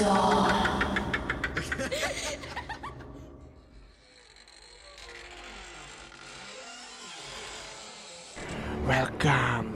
Welcome 0.00 0.96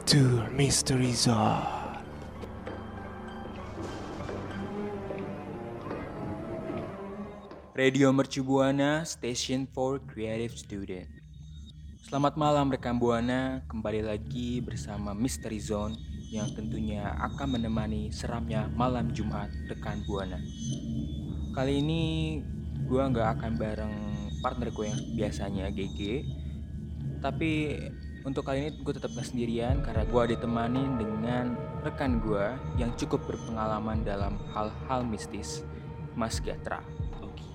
to 0.08 0.48
Mystery 0.56 1.12
Zone. 1.12 1.68
Radio 7.77 8.09
Mercu 8.16 8.41
Buana, 8.41 9.04
Station 9.04 9.68
for 9.77 10.00
Creative 10.09 10.56
Student. 10.56 11.12
Selamat 12.09 12.41
malam 12.41 12.72
rekan 12.72 12.96
Buana, 12.96 13.61
kembali 13.68 14.00
lagi 14.00 14.64
bersama 14.64 15.12
Mystery 15.12 15.61
Zone 15.61 16.13
yang 16.35 16.51
tentunya 16.51 17.14
akan 17.23 17.55
menemani 17.55 18.11
seramnya 18.11 18.66
malam 18.75 19.15
Jumat 19.15 19.55
rekan 19.70 20.02
Buana. 20.02 20.42
Kali 21.55 21.79
ini 21.79 22.02
gue 22.91 22.98
nggak 22.98 23.38
akan 23.38 23.52
bareng 23.55 23.95
partner 24.42 24.75
gue 24.75 24.87
yang 24.91 25.01
biasanya 25.15 25.70
GG, 25.70 26.01
tapi 27.23 27.78
untuk 28.27 28.42
kali 28.42 28.66
ini 28.66 28.70
gue 28.83 28.95
tetap 28.98 29.15
sendirian 29.15 29.78
karena 29.87 30.02
gue 30.02 30.23
ditemani 30.34 30.83
dengan 30.98 31.55
rekan 31.87 32.19
gue 32.19 32.51
yang 32.83 32.91
cukup 32.98 33.23
berpengalaman 33.30 34.03
dalam 34.03 34.34
hal-hal 34.51 35.06
mistis, 35.06 35.62
Mas 36.19 36.42
Gatra. 36.42 36.83
Oke. 37.23 37.47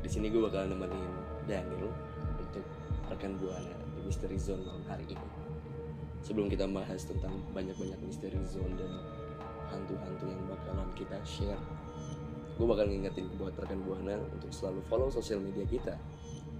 Di 0.00 0.08
sini 0.08 0.32
gue 0.32 0.40
bakal 0.40 0.72
nemenin 0.72 1.04
Daniel 1.44 1.92
untuk 2.40 2.64
rekan 3.12 3.36
buana 3.36 3.76
di 3.92 4.00
Misteri 4.08 4.40
Zone 4.40 4.64
malam 4.64 4.84
hari 4.88 5.04
ini. 5.04 5.49
Sebelum 6.20 6.52
kita 6.52 6.68
bahas 6.68 7.08
tentang 7.08 7.32
banyak-banyak 7.56 7.96
Misteri 8.04 8.38
Zone 8.44 8.76
dan 8.76 8.92
hantu-hantu 9.72 10.28
yang 10.28 10.42
bakalan 10.46 10.88
kita 10.92 11.16
share, 11.24 11.62
gue 12.60 12.66
bakal 12.68 12.86
ngingetin 12.92 13.26
buat 13.40 13.56
rekan 13.56 13.80
buana 13.82 14.20
untuk 14.36 14.52
selalu 14.52 14.84
follow 14.84 15.08
sosial 15.08 15.40
media 15.40 15.64
kita 15.64 15.96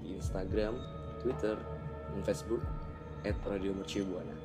di 0.00 0.16
Instagram, 0.16 0.80
Twitter, 1.20 1.60
dan 2.10 2.20
Facebook 2.24 2.64
at 3.28 3.36
Radio 3.44 3.76
Buana. 3.76 4.36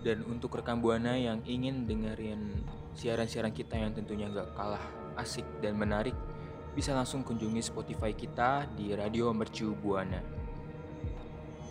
Dan 0.00 0.24
untuk 0.28 0.56
rekan 0.56 0.80
Buana 0.80 1.16
yang 1.16 1.44
ingin 1.44 1.84
dengerin 1.84 2.64
siaran-siaran 2.96 3.52
kita 3.52 3.76
yang 3.76 3.92
tentunya 3.92 4.28
gak 4.32 4.56
kalah 4.56 4.80
asik 5.20 5.44
dan 5.60 5.76
menarik, 5.76 6.16
bisa 6.72 6.96
langsung 6.96 7.20
kunjungi 7.20 7.60
Spotify 7.60 8.12
kita 8.16 8.64
di 8.76 8.92
Radio 8.96 9.32
Mercu 9.32 9.76
Buana. 9.76 10.20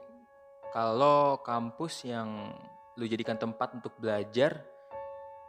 kalau 0.77 1.41
kampus 1.41 2.05
yang 2.05 2.53
lu 3.01 3.05
jadikan 3.09 3.41
tempat 3.41 3.73
untuk 3.73 3.97
belajar 3.97 4.61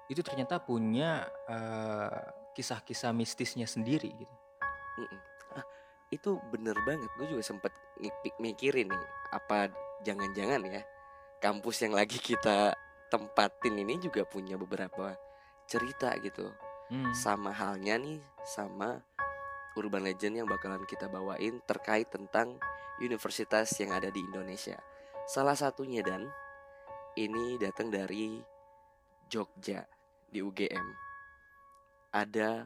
itu 0.07 0.23
ternyata 0.23 0.63
punya 0.63 1.27
eh, 1.51 2.23
kisah-kisah 2.55 3.11
mistisnya 3.11 3.67
sendiri 3.67 4.07
gitu. 4.15 4.35
Mm-mm. 4.99 5.19
Ah, 5.19 5.32
itu 6.13 6.37
bener 6.53 6.77
banget. 6.85 7.09
Gue 7.17 7.27
juga 7.29 7.43
sempet 7.43 7.73
mikirin 8.37 8.89
nih, 8.89 9.07
apa 9.33 9.73
jangan-jangan 10.03 10.61
ya 10.67 10.83
kampus 11.43 11.83
yang 11.83 11.91
lagi 11.91 12.15
kita 12.23 12.71
tempatin 13.11 13.75
ini 13.75 13.99
juga 13.99 14.23
punya 14.23 14.55
beberapa 14.55 15.11
cerita 15.67 16.15
gitu. 16.23 16.47
Hmm. 16.87 17.11
Sama 17.11 17.51
halnya 17.51 17.99
nih 17.99 18.23
sama 18.47 19.03
urban 19.75 20.07
legend 20.07 20.39
yang 20.39 20.47
bakalan 20.47 20.87
kita 20.87 21.11
bawain 21.11 21.59
terkait 21.67 22.07
tentang 22.07 22.55
universitas 23.03 23.67
yang 23.75 23.91
ada 23.91 24.07
di 24.07 24.23
Indonesia. 24.23 24.79
Salah 25.27 25.59
satunya 25.59 25.99
dan 25.99 26.31
ini 27.19 27.59
datang 27.59 27.91
dari 27.91 28.39
Jogja 29.27 29.83
di 30.31 30.39
UGM. 30.39 30.87
Ada 32.13 32.63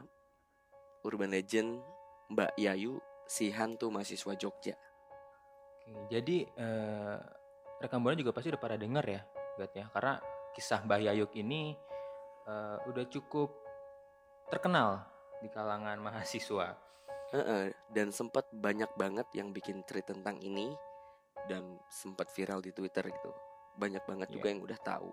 urban 1.02 1.32
legend 1.32 1.80
Mbak 2.28 2.52
Yayu 2.60 3.00
si 3.28 3.52
hantu 3.52 3.92
mahasiswa 3.92 4.32
Jogja. 4.34 4.74
Oke, 5.84 5.92
jadi 6.08 6.48
eh, 6.48 7.18
rekan 7.84 8.00
buana 8.00 8.16
juga 8.16 8.32
pasti 8.32 8.48
udah 8.48 8.60
pada 8.60 8.80
denger 8.80 9.04
ya, 9.04 9.22
Gat 9.60 9.72
ya, 9.76 9.86
karena 9.92 10.16
kisah 10.56 10.80
Mbah 10.82 11.00
Yayuk 11.12 11.36
ini 11.36 11.76
eh, 12.48 12.76
udah 12.88 13.04
cukup 13.12 13.52
terkenal 14.48 15.04
di 15.44 15.52
kalangan 15.52 16.00
mahasiswa. 16.00 16.74
Heeh, 17.28 17.76
dan 17.92 18.08
sempat 18.08 18.48
banyak 18.48 18.88
banget 18.96 19.28
yang 19.36 19.52
bikin 19.52 19.84
tweet 19.84 20.08
tentang 20.08 20.40
ini 20.40 20.72
dan 21.44 21.76
sempat 21.92 22.32
viral 22.32 22.64
di 22.64 22.72
Twitter 22.72 23.04
gitu. 23.04 23.30
Banyak 23.76 24.08
banget 24.08 24.32
juga 24.32 24.48
Iya. 24.48 24.52
yang 24.56 24.62
udah 24.64 24.78
tahu. 24.80 25.10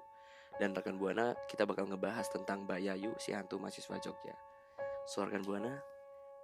Dan 0.56 0.72
rekan 0.72 0.96
Buana 0.96 1.36
kita 1.52 1.68
bakal 1.68 1.92
ngebahas 1.92 2.32
tentang 2.32 2.64
Mbak 2.64 2.80
Yayu 2.80 3.12
si 3.20 3.36
hantu 3.36 3.60
mahasiswa 3.60 4.00
Jogja. 4.00 4.32
So 5.04 5.28
rekan 5.28 5.44
Buana, 5.44 5.76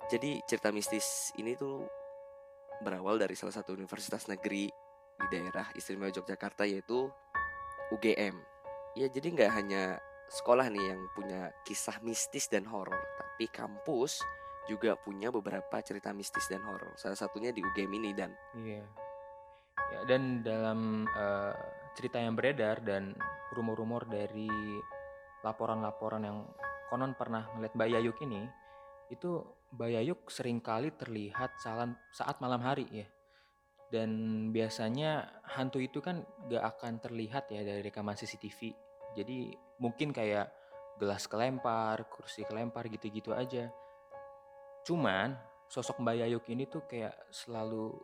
jadi 0.10 0.42
cerita 0.48 0.74
mistis 0.74 1.36
ini 1.38 1.54
tuh 1.54 1.86
berawal 2.82 3.22
dari 3.22 3.38
salah 3.38 3.54
satu 3.54 3.78
universitas 3.78 4.26
negeri 4.26 4.72
di 5.22 5.28
daerah 5.30 5.70
istimewa 5.78 6.10
Yogyakarta 6.10 6.66
yaitu 6.66 7.08
UGM. 7.94 8.36
Ya 8.98 9.08
jadi 9.08 9.28
nggak 9.32 9.52
hanya 9.54 10.02
sekolah 10.32 10.72
nih 10.72 10.96
yang 10.96 11.02
punya 11.14 11.52
kisah 11.68 12.02
mistis 12.02 12.48
dan 12.50 12.66
horor, 12.66 13.00
tapi 13.20 13.46
kampus 13.52 14.24
juga 14.66 14.96
punya 14.96 15.30
beberapa 15.30 15.84
cerita 15.84 16.16
mistis 16.16 16.48
dan 16.48 16.64
horor. 16.64 16.96
Salah 16.96 17.20
satunya 17.20 17.52
di 17.52 17.62
UGM 17.62 17.92
ini 18.02 18.12
dan 18.16 18.32
Iya. 18.58 18.84
Ya, 19.92 20.00
dan 20.08 20.40
dalam 20.40 21.04
eh, 21.04 21.54
cerita 22.00 22.16
yang 22.20 22.40
beredar 22.40 22.80
dan 22.80 23.12
rumor-rumor 23.52 24.08
dari 24.08 24.48
laporan-laporan 25.44 26.24
yang 26.24 26.40
konon 26.88 27.12
pernah 27.16 27.52
ngeliat 27.56 27.76
Mbak 27.76 27.90
Yayuk 27.92 28.18
ini, 28.24 28.48
itu 29.12 29.44
Mbak 29.72 29.90
Yayuk 29.96 30.22
sering 30.28 30.60
kali 30.60 30.92
terlihat 30.92 31.56
saat 32.12 32.36
malam 32.44 32.60
hari 32.60 32.88
ya. 32.92 33.08
Dan 33.92 34.12
biasanya 34.56 35.44
hantu 35.44 35.80
itu 35.84 36.00
kan 36.00 36.24
gak 36.48 36.64
akan 36.76 37.04
terlihat 37.04 37.52
ya 37.52 37.64
dari 37.64 37.84
rekaman 37.84 38.16
CCTV. 38.16 38.72
Jadi 39.16 39.52
mungkin 39.84 40.16
kayak 40.16 40.48
gelas 41.00 41.28
kelempar, 41.28 42.08
kursi 42.08 42.44
kelempar 42.48 42.88
gitu-gitu 42.88 43.36
aja. 43.36 43.68
Cuman 44.88 45.36
sosok 45.68 46.00
Mbak 46.04 46.16
Yayuk 46.24 46.46
ini 46.52 46.68
tuh 46.68 46.84
kayak 46.88 47.16
selalu 47.32 47.96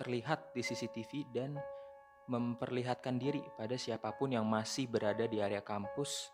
terlihat 0.00 0.52
di 0.56 0.64
CCTV 0.64 1.28
dan 1.32 1.60
memperlihatkan 2.28 3.20
diri 3.20 3.44
pada 3.56 3.76
siapa 3.76 4.16
pun 4.16 4.32
yang 4.32 4.48
masih 4.48 4.88
berada 4.88 5.28
di 5.28 5.44
area 5.44 5.60
kampus 5.60 6.32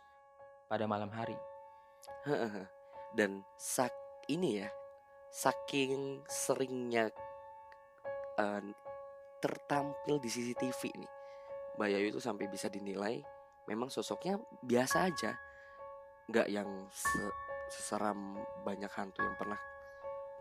pada 0.70 0.86
malam 0.86 1.10
hari. 1.10 1.38
dan 3.18 3.42
sak 3.56 4.07
ini 4.28 4.60
ya 4.60 4.68
saking 5.28 6.24
seringnya 6.28 7.12
eh, 8.38 8.62
tertampil 9.38 10.16
di 10.18 10.28
CCTV 10.28 10.80
nih. 10.98 11.12
Mbak 11.78 11.88
Yayu 11.94 12.06
itu 12.10 12.20
sampai 12.20 12.50
bisa 12.50 12.66
dinilai 12.66 13.22
memang 13.70 13.92
sosoknya 13.92 14.40
biasa 14.64 15.06
aja. 15.06 15.36
Nggak 16.28 16.48
yang 16.50 16.68
se- 16.90 17.36
seseram 17.70 18.40
banyak 18.64 18.90
hantu 18.90 19.22
yang 19.22 19.36
pernah 19.38 19.60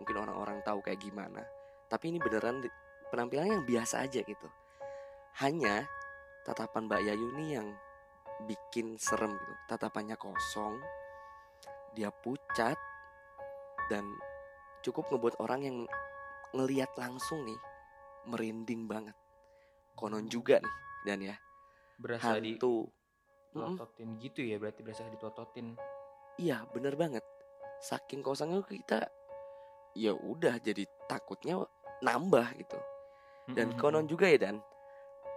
mungkin 0.02 0.16
orang-orang 0.18 0.64
tahu 0.66 0.82
kayak 0.82 1.04
gimana. 1.04 1.46
Tapi 1.88 2.12
ini 2.12 2.20
beneran 2.20 2.64
penampilannya 3.14 3.62
yang 3.62 3.68
biasa 3.68 4.04
aja 4.04 4.20
gitu. 4.24 4.48
Hanya 5.44 5.86
tatapan 6.44 6.90
Mbak 6.90 7.02
Yayu 7.06 7.28
nih 7.38 7.50
yang 7.62 7.68
bikin 8.50 8.98
serem 8.98 9.36
gitu. 9.38 9.54
Tatapannya 9.70 10.18
kosong 10.18 10.82
dia 11.94 12.10
pucat 12.10 12.78
dan 13.92 14.06
cukup 14.84 15.08
ngebuat 15.12 15.36
orang 15.44 15.62
yang 15.64 15.78
ngeliat 16.56 16.92
langsung 16.96 17.44
nih 17.44 17.60
merinding 18.28 18.88
banget 18.88 19.16
konon 19.98 20.28
juga 20.30 20.60
nih 20.62 20.76
dan 21.08 21.20
ya 21.24 21.36
berasa 21.98 22.38
hantu. 22.38 22.88
Mm-mm. 23.56 23.80
tototin 23.80 24.10
gitu 24.22 24.46
ya 24.46 24.60
berarti 24.62 24.84
berasa 24.86 25.08
ditototin 25.10 25.74
Iya, 26.38 26.70
bener 26.70 26.94
banget. 26.94 27.26
Saking 27.82 28.22
kosongnya 28.22 28.62
kita 28.62 29.10
ya 29.98 30.14
udah 30.14 30.62
jadi 30.62 30.86
takutnya 31.10 31.58
nambah 32.06 32.54
gitu. 32.62 32.78
Dan 33.58 33.74
Mm-mm, 33.74 33.82
konon 33.82 34.06
juga 34.06 34.30
ya 34.30 34.38
dan 34.38 34.62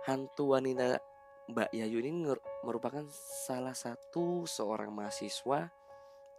hantu 0.04 0.52
wanita 0.52 1.00
Mbak 1.48 1.72
Yayu 1.72 2.04
ini 2.04 2.28
merupakan 2.60 3.08
salah 3.48 3.72
satu 3.72 4.44
seorang 4.44 4.92
mahasiswa 4.92 5.72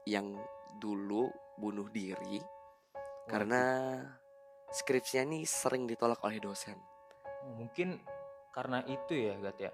yang 0.06 0.38
dulu 0.78 1.34
bunuh 1.62 1.86
diri 1.94 2.42
karena 3.30 3.94
skripsinya 4.74 5.30
ini 5.30 5.40
sering 5.46 5.86
ditolak 5.86 6.18
oleh 6.26 6.42
dosen. 6.42 6.76
Mungkin 7.54 8.02
karena 8.50 8.82
itu 8.90 9.14
ya 9.14 9.38
Gat 9.38 9.58
ya 9.62 9.72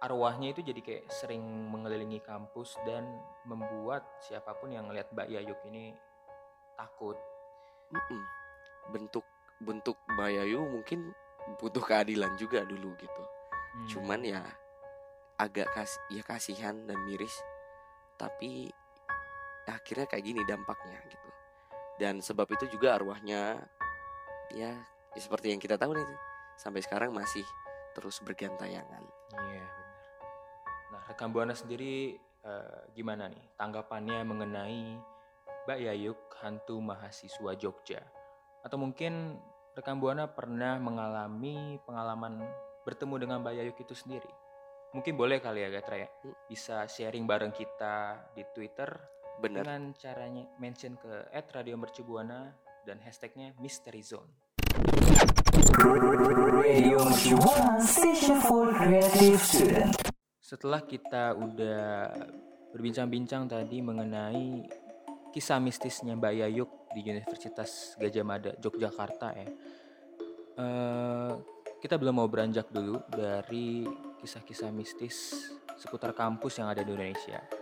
arwahnya 0.00 0.56
itu 0.56 0.64
jadi 0.64 0.80
kayak 0.80 1.04
sering 1.12 1.44
mengelilingi 1.68 2.24
kampus 2.24 2.80
dan 2.88 3.04
membuat 3.44 4.00
siapa 4.24 4.56
pun 4.56 4.72
yang 4.72 4.88
ngelihat 4.88 5.12
Mbak 5.12 5.28
Yayuk 5.28 5.60
ini 5.68 5.92
takut. 6.80 7.20
Bentuk 8.88 9.24
bentuk 9.60 10.00
Mbak 10.16 10.30
Yayu 10.40 10.64
mungkin 10.64 11.12
butuh 11.60 11.84
keadilan 11.84 12.32
juga 12.40 12.64
dulu 12.64 12.96
gitu. 12.96 13.22
Hmm. 13.76 13.88
Cuman 13.92 14.20
ya 14.24 14.40
agak 15.36 15.68
kas 15.76 16.00
ya 16.08 16.24
kasihan 16.24 16.88
dan 16.88 16.96
miris. 17.04 17.36
Tapi 18.16 18.72
akhirnya 19.68 20.06
kayak 20.08 20.24
gini 20.24 20.40
dampaknya 20.46 20.98
gitu. 21.08 21.28
Dan 22.00 22.24
sebab 22.24 22.48
itu 22.48 22.64
juga 22.72 22.96
arwahnya 22.96 23.60
ya, 24.56 24.72
ya 25.12 25.20
seperti 25.20 25.52
yang 25.52 25.60
kita 25.60 25.76
tahu 25.76 25.92
nih 25.92 26.06
sampai 26.56 26.80
sekarang 26.80 27.12
masih 27.12 27.44
terus 27.92 28.22
bergantayangan. 28.24 29.04
Iya 29.36 29.64
benar. 29.64 29.98
Nah 30.90 31.02
rekan 31.12 31.30
buana 31.34 31.52
sendiri 31.52 32.16
eh, 32.44 32.80
gimana 32.96 33.28
nih 33.28 33.44
tanggapannya 33.58 34.20
mengenai 34.24 34.84
Mbak 35.68 35.78
Yayuk 35.86 36.20
hantu 36.40 36.80
mahasiswa 36.80 37.52
Jogja? 37.58 38.00
Atau 38.64 38.80
mungkin 38.80 39.36
rekan 39.76 40.00
buana 40.00 40.28
pernah 40.28 40.80
mengalami 40.80 41.76
pengalaman 41.84 42.40
bertemu 42.88 43.14
dengan 43.20 43.38
Mbak 43.44 43.54
Yayuk 43.60 43.78
itu 43.84 43.94
sendiri? 43.94 44.32
Mungkin 44.90 45.14
boleh 45.14 45.38
kali 45.38 45.62
ya 45.62 45.70
Gatra 45.70 46.02
ya 46.02 46.08
Hmm. 46.10 46.34
bisa 46.50 46.82
sharing 46.90 47.22
bareng 47.28 47.54
kita 47.54 48.26
di 48.34 48.42
Twitter 48.50 48.88
Bener. 49.40 49.64
dengan 49.64 49.96
caranya 49.96 50.44
mention 50.60 51.00
ke 51.00 51.32
@radiomercubuana 51.32 52.52
dan 52.84 53.00
hashtagnya 53.00 53.56
Mystery 53.56 54.04
Zone. 54.04 54.28
Radio 55.80 57.00
Mercubuana 57.08 57.80
Station 57.80 58.36
for 58.44 58.68
Creative 58.76 59.40
Student. 59.40 59.96
Setelah 60.44 60.84
kita 60.84 61.32
udah 61.32 62.12
berbincang-bincang 62.76 63.48
tadi 63.48 63.80
mengenai 63.80 64.68
kisah 65.32 65.56
mistisnya 65.56 66.20
Mbak 66.20 66.34
Yayuk 66.44 66.70
di 66.92 67.00
Universitas 67.08 67.96
Gajah 67.96 68.26
Mada 68.26 68.52
Yogyakarta 68.60 69.28
ya, 69.40 69.48
eh, 70.58 71.32
kita 71.80 71.96
belum 71.96 72.20
mau 72.20 72.28
beranjak 72.28 72.68
dulu 72.68 73.00
dari 73.08 73.88
kisah-kisah 74.20 74.68
mistis 74.68 75.48
seputar 75.80 76.12
kampus 76.12 76.60
yang 76.60 76.68
ada 76.68 76.84
di 76.84 76.92
Indonesia. 76.92 77.59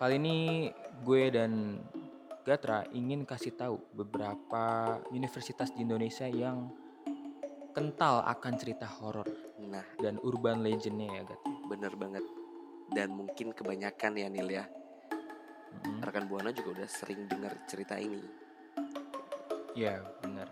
Kali 0.00 0.16
ini 0.16 0.64
gue 1.04 1.28
dan 1.28 1.76
Gatra 2.40 2.88
ingin 2.96 3.28
kasih 3.28 3.52
tahu 3.52 3.76
beberapa 3.92 4.96
universitas 5.12 5.76
di 5.76 5.84
Indonesia 5.84 6.24
yang 6.24 6.72
kental 7.76 8.24
akan 8.24 8.56
cerita 8.56 8.88
horor 8.88 9.28
Nah, 9.60 9.84
dan 10.00 10.16
urban 10.24 10.64
legendnya 10.64 11.20
ya 11.20 11.22
Gat. 11.28 11.40
bener 11.68 11.92
banget. 12.00 12.24
Dan 12.88 13.12
mungkin 13.12 13.52
kebanyakan 13.52 14.16
ya 14.16 14.32
Nil 14.32 14.48
ya. 14.48 14.64
Mm-mm. 15.84 16.00
Rekan 16.00 16.24
Buana 16.32 16.48
juga 16.56 16.80
udah 16.80 16.88
sering 16.88 17.28
dengar 17.28 17.60
cerita 17.68 18.00
ini. 18.00 18.24
Iya 19.76 20.00
benar. 20.24 20.48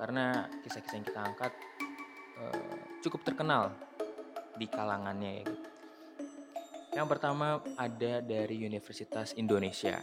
Karena 0.00 0.48
kisah-kisah 0.64 0.96
yang 0.96 1.06
kita 1.12 1.20
angkat 1.20 1.52
eh, 2.40 2.80
cukup 3.04 3.28
terkenal 3.28 3.76
di 4.56 4.64
kalangannya 4.72 5.44
ya. 5.44 5.52
gitu. 5.52 5.73
Yang 6.94 7.06
pertama 7.10 7.58
ada 7.74 8.22
dari 8.22 8.62
Universitas 8.62 9.34
Indonesia. 9.34 9.98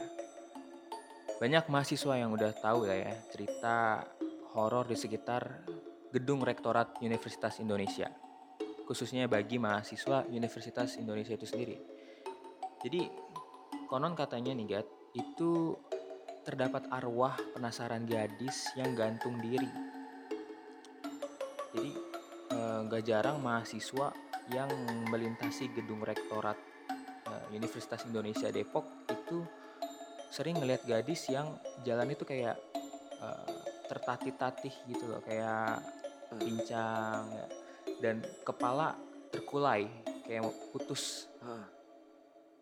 Banyak 1.40 1.72
mahasiswa 1.72 2.20
yang 2.20 2.36
udah 2.36 2.52
tahu 2.52 2.84
lah 2.84 3.00
ya 3.00 3.16
cerita 3.32 4.04
horor 4.52 4.92
di 4.92 5.00
sekitar 5.00 5.64
gedung 6.12 6.44
Rektorat 6.44 7.00
Universitas 7.00 7.64
Indonesia. 7.64 8.12
Khususnya 8.84 9.32
bagi 9.32 9.56
mahasiswa 9.56 10.28
Universitas 10.28 11.00
Indonesia 11.00 11.32
itu 11.32 11.48
sendiri. 11.48 11.80
Jadi 12.84 13.08
konon 13.88 14.12
katanya 14.12 14.52
nih 14.52 14.68
Gat, 14.76 14.88
itu 15.16 15.80
terdapat 16.44 16.92
arwah 16.92 17.40
penasaran 17.56 18.04
gadis 18.04 18.68
yang 18.76 18.92
gantung 19.00 19.40
diri. 19.40 19.72
Jadi 21.72 21.92
eh, 22.52 22.80
nggak 22.84 23.04
jarang 23.08 23.40
mahasiswa 23.40 24.12
yang 24.52 24.68
melintasi 25.08 25.72
gedung 25.72 26.04
rektorat 26.04 26.60
eh, 27.32 27.56
Universitas 27.56 28.04
Indonesia 28.04 28.52
Depok 28.52 29.08
itu 29.08 29.48
sering 30.32 30.60
ngelihat 30.60 30.84
gadis 30.84 31.28
yang 31.32 31.56
jalan 31.88 32.12
itu 32.12 32.28
kayak 32.28 32.60
eh, 33.24 33.56
tertatih-tatih 33.88 34.76
gitu 34.92 35.08
loh, 35.08 35.24
kayak 35.24 35.80
Hmm. 36.32 36.40
pincang 36.40 37.28
ya. 37.36 37.48
dan 38.00 38.24
kepala 38.48 38.96
terkulai 39.36 39.84
kayak 40.24 40.48
putus 40.72 41.28
Hah, 41.44 41.68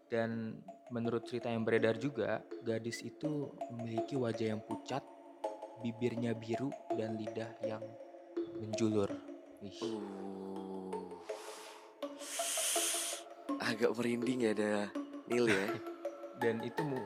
dan 0.09 0.57
menurut 0.89 1.29
cerita 1.29 1.53
yang 1.53 1.61
beredar 1.61 2.01
juga, 2.01 2.41
gadis 2.65 3.05
itu 3.05 3.53
memiliki 3.69 4.17
wajah 4.17 4.57
yang 4.57 4.61
pucat, 4.65 5.05
bibirnya 5.85 6.33
biru 6.33 6.73
dan 6.97 7.13
lidah 7.13 7.53
yang 7.61 7.85
menjulur. 8.57 9.13
Ih, 9.61 9.77
Uh. 9.85 10.68
Agak 13.69 13.93
merinding 13.93 14.49
ya 14.49 14.51
ada 14.57 14.71
Nil 15.29 15.45
ya. 15.45 15.67
Dan 16.41 16.63
itu 16.65 16.81
mu, 16.81 16.97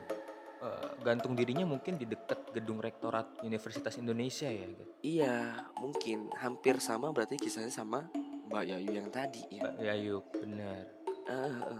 eh, 0.62 0.88
gantung 1.04 1.36
dirinya 1.36 1.68
mungkin 1.68 2.00
di 2.00 2.08
dekat 2.08 2.54
gedung 2.54 2.80
rektorat 2.80 3.44
Universitas 3.44 4.00
Indonesia 4.00 4.48
ya. 4.48 4.64
Gat? 4.64 4.88
iya, 5.04 5.34
mungkin 5.76 6.32
hampir 6.40 6.80
sama 6.80 7.12
berarti 7.12 7.36
kisahnya 7.36 7.68
sama 7.68 8.08
Mbak 8.48 8.64
Yayu 8.64 8.90
yang 8.96 9.08
tadi 9.12 9.42
ya. 9.52 9.68
Mbak 9.68 9.76
Yayuk, 9.82 10.24
bener. 10.40 10.84
Uh, 11.24 11.76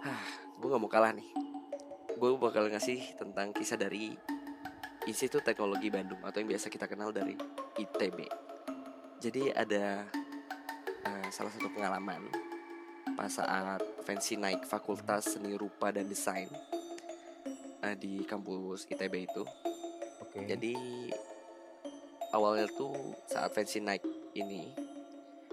Hah, 0.00 0.22
gue 0.56 0.68
gak 0.70 0.80
mau 0.80 0.88
kalah 0.88 1.12
nih. 1.12 1.28
Gue 2.16 2.30
bakal 2.40 2.72
ngasih 2.72 3.20
tentang 3.20 3.52
kisah 3.52 3.76
dari 3.76 4.16
Institut 5.04 5.44
Teknologi 5.44 5.92
Bandung 5.92 6.20
atau 6.24 6.40
yang 6.40 6.48
biasa 6.54 6.72
kita 6.72 6.88
kenal 6.88 7.12
dari 7.12 7.36
ITB. 7.76 8.18
Jadi 9.20 9.52
ada 9.52 10.08
eh, 11.04 11.28
salah 11.28 11.52
satu 11.52 11.68
pengalaman 11.72 12.49
pas 13.16 13.30
saat 13.30 13.80
Fancy 14.06 14.36
naik 14.36 14.66
Fakultas 14.66 15.34
Seni 15.36 15.54
Rupa 15.54 15.90
dan 15.94 16.06
Desain 16.10 16.50
eh, 17.84 17.96
di 17.96 18.24
kampus 18.24 18.86
ITB 18.88 19.14
itu. 19.26 19.44
Oke. 20.20 20.46
Jadi 20.46 20.74
awalnya 22.30 22.70
tuh 22.70 22.94
saat 23.26 23.50
Fancy 23.50 23.82
Night 23.82 24.04
ini, 24.36 24.70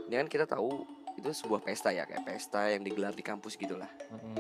ini 0.05 0.13
kan 0.13 0.29
kita 0.29 0.45
tahu 0.45 0.85
itu 1.17 1.33
sebuah 1.33 1.65
pesta 1.65 1.89
ya 1.89 2.05
kayak 2.05 2.29
pesta 2.29 2.69
yang 2.69 2.85
digelar 2.85 3.13
di 3.17 3.25
kampus 3.25 3.57
gitulah. 3.57 3.89
Mm-mm. 4.13 4.37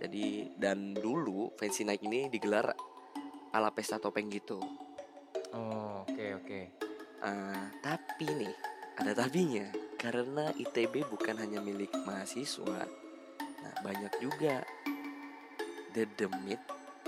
Jadi 0.00 0.54
dan 0.56 0.94
dulu 0.94 1.50
Fancy 1.58 1.82
Night 1.82 2.00
ini 2.06 2.30
digelar 2.30 2.72
ala 3.50 3.74
pesta 3.74 3.98
topeng 3.98 4.30
gitu. 4.30 4.62
Oh, 5.50 6.06
oke 6.06 6.26
oke. 6.38 6.60
Eh, 7.20 7.64
tapi 7.82 8.26
nih 8.30 8.54
ada 8.96 9.12
tapinya 9.12 9.89
karena 10.00 10.48
ITB 10.56 11.04
bukan 11.06 11.36
hanya 11.36 11.60
milik 11.60 11.92
mahasiswa. 12.08 12.88
Nah 13.60 13.74
banyak 13.84 14.12
juga 14.18 14.64
the 15.92 16.08
demit 16.16 16.60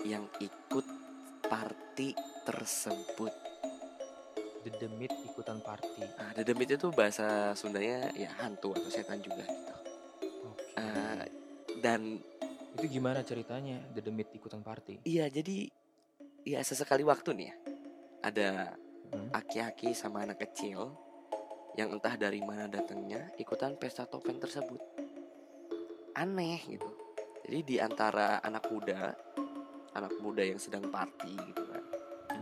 yang 0.05 0.29
ikut 0.39 0.85
party 1.49 2.13
tersebut. 2.45 3.33
The 4.63 4.71
Demit 4.79 5.11
ikutan 5.27 5.59
party. 5.59 6.07
Nah, 6.07 6.39
the 6.39 6.47
demit 6.47 6.71
itu 6.71 6.95
bahasa 6.95 7.51
Sundanya 7.59 8.15
ya 8.15 8.31
hantu 8.39 8.71
atau 8.71 8.87
setan 8.95 9.19
juga 9.19 9.43
gitu. 9.43 9.75
Oke. 10.47 10.79
Eh, 10.79 11.25
dan 11.83 12.23
itu 12.79 12.87
gimana 12.87 13.27
ceritanya 13.27 13.83
The 13.91 14.07
Demit 14.07 14.31
ikutan 14.31 14.63
party? 14.63 15.03
iya 15.03 15.27
jadi 15.27 15.67
ya 16.47 16.63
sesekali 16.63 17.03
waktu 17.03 17.35
nih 17.35 17.47
ya 17.51 17.57
ada 18.23 18.49
Hmm? 19.13 19.29
aki-aki 19.29 19.93
sama 19.93 20.25
anak 20.25 20.41
kecil 20.41 20.97
yang 21.77 21.89
entah 21.97 22.15
dari 22.21 22.45
mana 22.45 22.69
datangnya 22.69 23.33
ikutan 23.41 23.81
pesta 23.81 24.05
topeng 24.05 24.37
tersebut. 24.37 24.81
Aneh 26.13 26.61
gitu. 26.69 26.91
Jadi 27.49 27.59
di 27.65 27.77
antara 27.81 28.39
anak 28.45 28.69
muda, 28.69 29.17
anak 29.97 30.15
muda 30.21 30.45
yang 30.45 30.61
sedang 30.61 30.93
party 30.93 31.33
gitu 31.33 31.63
kan. 31.65 31.85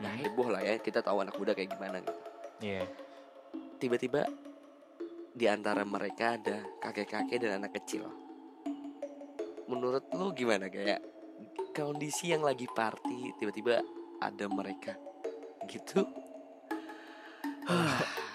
Ya 0.00 0.10
Hmm? 0.10 0.18
heboh 0.26 0.48
lah 0.50 0.62
ya, 0.64 0.74
kita 0.82 1.04
tahu 1.04 1.22
anak 1.22 1.36
muda 1.38 1.54
kayak 1.54 1.70
gimana 1.76 2.02
gitu. 2.02 2.20
Iya. 2.60 2.84
Tiba-tiba 3.80 4.26
di 5.30 5.46
antara 5.46 5.86
mereka 5.86 6.36
ada 6.36 6.66
kakek-kakek 6.82 7.38
dan 7.38 7.62
anak 7.62 7.78
kecil. 7.80 8.10
Menurut 9.70 10.10
lu 10.18 10.34
gimana 10.34 10.66
kayak 10.66 10.98
kondisi 11.70 12.34
yang 12.34 12.42
lagi 12.42 12.66
party 12.66 13.38
tiba-tiba 13.38 13.78
ada 14.18 14.46
mereka 14.50 14.98
gitu? 15.70 16.02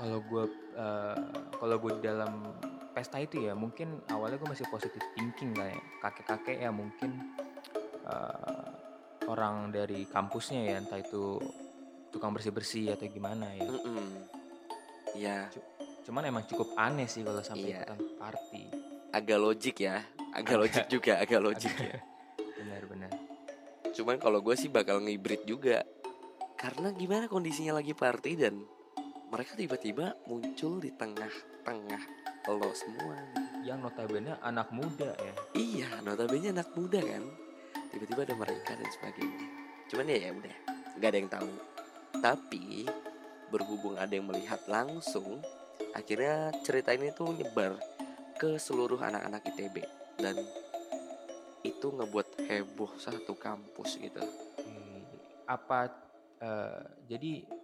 Kalau 0.00 0.18
gue 0.24 0.44
kalau 1.60 1.76
gue 1.76 1.92
dalam 2.00 2.48
pesta 2.96 3.20
itu 3.20 3.44
ya 3.44 3.52
mungkin 3.52 4.00
awalnya 4.08 4.40
gue 4.40 4.48
masih 4.48 4.66
positif 4.72 4.98
thinking 5.12 5.52
kayak 5.52 5.76
kakek-kakek 6.00 6.56
ya 6.64 6.70
mungkin 6.72 7.36
eh, 8.08 8.66
orang 9.28 9.68
dari 9.70 10.08
kampusnya 10.08 10.64
ya 10.64 10.76
entah 10.80 10.98
itu 10.98 11.36
tukang 12.10 12.32
bersih-bersih 12.32 12.96
atau 12.96 13.06
gimana 13.06 13.52
ya. 13.54 13.68
Mm-mm. 13.68 14.08
Ya 15.14 15.38
Cuman 16.10 16.26
emang 16.26 16.44
cukup 16.48 16.74
aneh 16.74 17.06
sih 17.06 17.22
kalau 17.22 17.44
sampai 17.44 17.76
Iya. 17.76 17.84
ikutan 17.84 18.00
party. 18.18 18.62
agak 19.10 19.38
logik 19.42 19.76
ya, 19.82 20.06
agak 20.34 20.54
logik 20.54 20.86
juga, 20.86 21.18
agak 21.18 21.42
logik 21.42 21.74
ya. 21.74 21.98
Benar-benar. 22.62 23.10
Cuman 23.90 24.16
kalau 24.22 24.38
gue 24.38 24.54
sih 24.54 24.70
bakal 24.70 25.02
ngibrit 25.02 25.42
juga 25.46 25.82
Karena 26.54 26.92
gimana 26.94 27.26
kondisinya 27.26 27.78
lagi 27.80 27.90
party 27.96 28.32
dan 28.38 28.60
Mereka 29.30 29.54
tiba-tiba 29.54 30.18
muncul 30.26 30.82
di 30.82 30.90
tengah-tengah 30.90 32.02
lo 32.50 32.74
semua. 32.74 33.14
Yang 33.62 33.78
notabene 33.86 34.34
anak 34.42 34.74
muda 34.74 35.14
ya. 35.14 35.34
Iya 35.54 35.88
notabene 36.02 36.50
anak 36.50 36.72
muda 36.72 36.98
kan 36.98 37.22
Tiba-tiba 37.92 38.24
ada 38.24 38.34
mereka 38.34 38.72
dan 38.72 38.88
sebagainya 38.88 39.46
Cuman 39.92 40.08
ya 40.08 40.18
ya 40.18 40.30
udah 40.32 40.56
nggak 40.96 41.10
ada 41.12 41.18
yang 41.20 41.30
tahu 41.30 41.52
Tapi 42.24 42.64
berhubung 43.52 44.00
ada 44.00 44.08
yang 44.16 44.24
melihat 44.26 44.64
langsung 44.64 45.44
Akhirnya 45.92 46.54
cerita 46.64 46.96
ini 46.96 47.12
tuh 47.12 47.36
nyebar 47.36 47.76
ke 48.40 48.56
seluruh 48.56 48.96
anak-anak 48.96 49.44
ITB 49.52 49.84
Dan 50.16 50.40
itu 51.60 51.86
ngebuat 51.92 52.48
heboh 52.48 52.96
satu 52.96 53.36
kampus 53.36 54.00
gitu 54.00 54.24
Oke. 54.24 54.72
Apa 55.44 55.92
eh, 56.40 56.82
jadi 57.04 57.59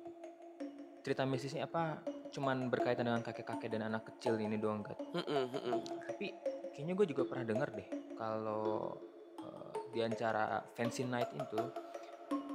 cerita 1.07 1.23
mistisnya 1.23 1.71
apa? 1.71 2.03
Cuman 2.35 2.67
berkaitan 2.67 3.07
dengan 3.07 3.23
kakek-kakek 3.23 3.71
dan 3.71 3.87
anak 3.87 4.11
kecil 4.11 4.35
ini 4.43 4.59
doang 4.59 4.83
mm-mm. 4.83 5.79
Tapi 6.03 6.35
kayaknya 6.75 6.99
gue 6.99 7.07
juga 7.15 7.23
pernah 7.23 7.47
denger 7.47 7.69
deh 7.79 7.89
kalau 8.19 8.99
eh, 9.39 9.71
di 9.95 10.03
antara 10.03 10.67
fancy 10.75 11.07
night 11.07 11.31
itu 11.31 11.63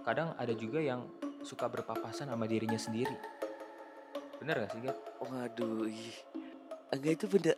kadang 0.03 0.35
ada 0.35 0.51
juga 0.51 0.83
yang 0.83 1.07
suka 1.47 1.71
berpapasan 1.71 2.27
sama 2.27 2.43
dirinya 2.43 2.75
sendiri. 2.75 3.15
Bener 4.43 4.67
gak 4.67 4.75
sih 4.75 4.83
Gat? 4.83 4.99
Waduh, 5.23 5.87
ih. 5.87 6.11
enggak 6.91 7.23
itu 7.23 7.25
benda 7.31 7.53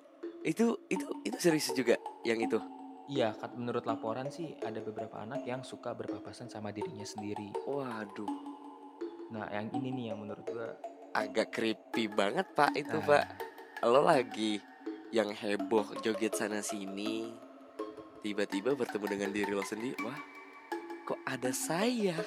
itu 0.45 0.65
itu 0.93 1.05
itu 1.25 1.37
serius 1.41 1.73
juga 1.73 1.97
yang 2.21 2.37
itu. 2.37 2.61
Iya, 3.09 3.33
kat- 3.33 3.57
menurut 3.57 3.83
laporan 3.89 4.29
sih 4.29 4.53
ada 4.61 4.77
beberapa 4.79 5.19
anak 5.25 5.41
yang 5.43 5.65
suka 5.65 5.91
berpapasan 5.97 6.53
sama 6.53 6.69
dirinya 6.69 7.03
sendiri. 7.03 7.51
Waduh, 7.67 8.52
Nah, 9.33 9.49
yang 9.49 9.67
ini 9.73 9.89
nih 9.89 10.05
yang 10.13 10.21
menurut 10.21 10.45
gue 10.45 10.69
agak 11.13 11.49
creepy 11.49 12.05
banget 12.05 12.45
pak 12.53 12.73
itu 12.77 12.97
Ah. 13.01 13.05
pak. 13.05 13.25
Lo 13.85 14.05
lagi 14.05 14.61
yang 15.09 15.33
heboh 15.33 15.97
joget 16.01 16.37
sana 16.37 16.61
sini, 16.61 17.33
tiba-tiba 18.21 18.77
bertemu 18.77 19.05
dengan 19.09 19.29
diri 19.33 19.51
lo 19.51 19.65
sendiri. 19.65 19.97
Wah, 20.05 20.21
kok 21.03 21.19
ada 21.25 21.49
saya? 21.49 22.17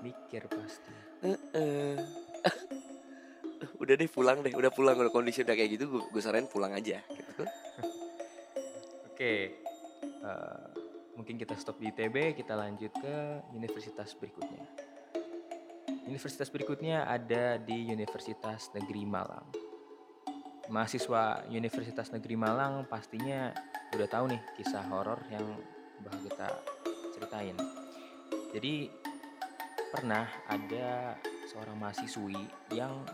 mikir 0.00 0.48
pasti. 0.48 0.92
Heeh. 1.20 2.00
udah 3.84 3.94
deh 4.00 4.08
pulang 4.08 4.40
deh, 4.40 4.48
udah 4.56 4.72
pulang 4.72 4.96
udah 4.96 5.12
kondisi 5.12 5.44
udah 5.44 5.52
kayak 5.52 5.76
gitu, 5.76 6.08
gue, 6.08 6.22
saranin 6.24 6.48
pulang 6.48 6.72
aja. 6.72 7.04
Gitu. 7.04 7.44
Oke, 9.12 9.60
eh, 10.00 10.64
mungkin 11.20 11.36
kita 11.36 11.52
stop 11.60 11.76
di 11.76 11.92
ITB, 11.92 12.32
kita 12.32 12.56
lanjut 12.56 12.88
ke 12.96 13.44
universitas 13.52 14.16
berikutnya. 14.16 14.64
Universitas 16.10 16.50
berikutnya 16.50 17.06
ada 17.06 17.54
di 17.54 17.86
Universitas 17.86 18.74
Negeri 18.74 19.06
Malang. 19.06 19.46
Mahasiswa 20.66 21.46
Universitas 21.46 22.10
Negeri 22.10 22.34
Malang 22.34 22.82
pastinya 22.90 23.54
udah 23.94 24.08
tahu 24.10 24.34
nih 24.34 24.42
kisah 24.58 24.90
horor 24.90 25.22
yang 25.30 25.46
bakal 26.02 26.18
kita 26.26 26.48
ceritain. 27.14 27.54
Jadi 28.50 28.90
pernah 29.94 30.26
ada 30.50 31.14
seorang 31.46 31.78
mahasiswi 31.78 32.42
yang 32.74 33.06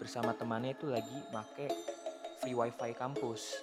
bersama 0.00 0.32
temannya 0.32 0.72
itu 0.72 0.88
lagi 0.88 1.20
make 1.36 1.68
free 2.40 2.56
wifi 2.56 2.96
kampus 2.96 3.60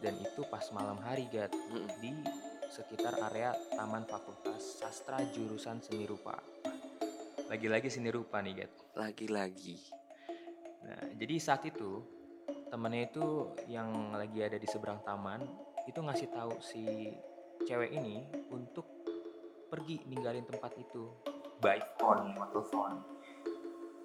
dan 0.00 0.16
itu 0.16 0.48
pas 0.48 0.64
malam 0.72 0.96
hari 1.04 1.28
Gat 1.28 1.52
di 2.00 2.24
sekitar 2.72 3.20
area 3.28 3.52
Taman 3.76 4.08
Fakultas 4.08 4.80
Sastra 4.80 5.20
jurusan 5.28 5.84
Seni 5.84 6.08
Rupa. 6.08 6.40
Lagi-lagi 7.50 7.90
seni 7.90 8.14
rupa 8.14 8.38
nih 8.38 8.62
Gat. 8.62 8.94
Lagi-lagi. 8.94 9.74
Nah, 10.86 11.18
jadi 11.18 11.34
saat 11.42 11.66
itu 11.66 11.98
temennya 12.70 13.10
itu 13.10 13.50
yang 13.66 14.14
lagi 14.14 14.38
ada 14.38 14.54
di 14.54 14.70
seberang 14.70 15.02
taman 15.02 15.42
itu 15.82 15.98
ngasih 15.98 16.30
tahu 16.30 16.54
si 16.62 17.10
cewek 17.66 17.90
ini 17.90 18.22
untuk 18.54 18.86
pergi 19.66 19.98
ninggalin 20.06 20.46
tempat 20.46 20.78
itu 20.78 21.10
by 21.58 21.82
phone 21.98 22.38
atau 22.38 22.62
phone. 22.62 23.02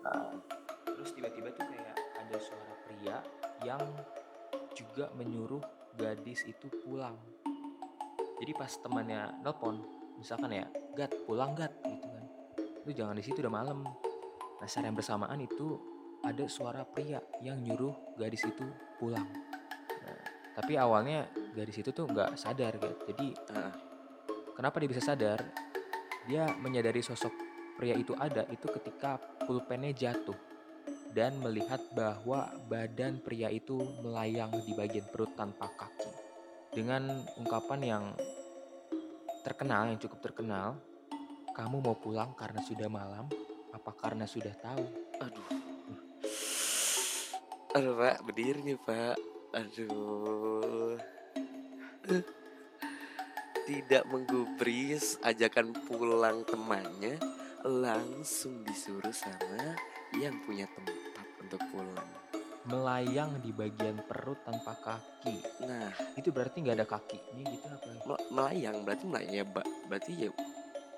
Nah, 0.01 0.41
terus 0.89 1.13
tiba-tiba 1.13 1.53
tuh 1.53 1.69
kayak 1.69 2.01
ada 2.17 2.37
suara 2.41 2.73
pria 2.89 3.17
yang 3.61 3.85
juga 4.73 5.13
menyuruh 5.13 5.61
gadis 5.93 6.41
itu 6.49 6.65
pulang. 6.81 7.13
Jadi 8.41 8.51
pas 8.57 8.73
temannya 8.73 9.37
nelpon, 9.45 9.85
misalkan 10.17 10.49
ya, 10.49 10.65
Gat 10.97 11.13
pulang 11.29 11.53
Gat. 11.53 11.71
Lu 12.85 12.93
jangan 12.93 13.17
di 13.17 13.25
situ 13.25 13.41
udah 13.41 13.53
malam. 13.53 13.81
Nah, 14.61 14.67
secara 14.69 14.93
yang 14.93 14.97
bersamaan 14.97 15.41
itu 15.41 15.77
ada 16.21 16.45
suara 16.45 16.85
pria 16.85 17.21
yang 17.41 17.57
nyuruh 17.61 18.17
gadis 18.17 18.45
itu 18.45 18.65
pulang. 19.01 19.25
Nah, 20.05 20.21
tapi 20.57 20.77
awalnya 20.77 21.25
gadis 21.53 21.81
itu 21.81 21.89
tuh 21.89 22.05
nggak 22.05 22.37
sadar 22.37 22.77
Gat. 22.77 22.97
Jadi 23.09 23.27
Ah. 23.53 23.73
kenapa 24.53 24.77
dia 24.81 24.89
bisa 24.89 25.01
sadar? 25.01 25.41
Dia 26.25 26.49
menyadari 26.57 27.01
sosok 27.01 27.33
pria 27.77 27.93
itu 27.93 28.15
ada 28.17 28.47
itu 28.49 28.65
ketika 28.71 29.19
pulpennya 29.45 29.93
jatuh 29.93 30.37
dan 31.13 31.37
melihat 31.39 31.79
bahwa 31.93 32.49
badan 32.67 33.21
pria 33.21 33.47
itu 33.47 33.77
melayang 34.01 34.51
di 34.63 34.73
bagian 34.73 35.05
perut 35.09 35.31
tanpa 35.37 35.69
kaki. 35.73 36.11
Dengan 36.75 37.23
ungkapan 37.39 37.79
yang 37.83 38.03
terkenal, 39.47 39.87
yang 39.87 39.99
cukup 40.01 40.19
terkenal, 40.19 40.75
kamu 41.55 41.79
mau 41.79 41.95
pulang 41.95 42.35
karena 42.35 42.59
sudah 42.59 42.91
malam, 42.91 43.31
apa 43.71 43.91
karena 43.95 44.27
sudah 44.27 44.51
tahu? 44.59 44.83
Aduh. 45.23 45.47
Aduh 47.79 47.95
pak, 47.95 48.17
berdiri 48.27 48.59
nih 48.59 48.79
pak. 48.83 49.15
Aduh. 49.55 50.99
Tidak 53.65 54.03
menggubris 54.11 55.17
ajakan 55.25 55.73
pulang 55.89 56.45
temannya 56.45 57.17
Langsung 57.65 58.61
disuruh 58.61 59.09
sama 59.09 59.73
yang 60.13 60.37
punya 60.45 60.69
tempat 60.69 61.27
untuk 61.41 61.57
pulang 61.73 62.11
Melayang 62.69 63.41
di 63.41 63.49
bagian 63.49 64.05
perut 64.05 64.37
tanpa 64.45 64.77
kaki. 64.85 65.65
Nah, 65.65 65.89
Itu 66.13 66.29
berarti 66.29 66.61
nggak 66.61 66.77
ada 66.77 66.85
kakinya 66.85 67.41
gitu 67.41 67.65
apa? 67.65 67.89
mel- 68.05 68.25
melayang 68.29 68.85
berarti 68.85 69.03
melayang 69.09 69.33
ya 69.33 69.45
ba- 69.49 69.69
Berarti 69.89 70.11
ya 70.13 70.29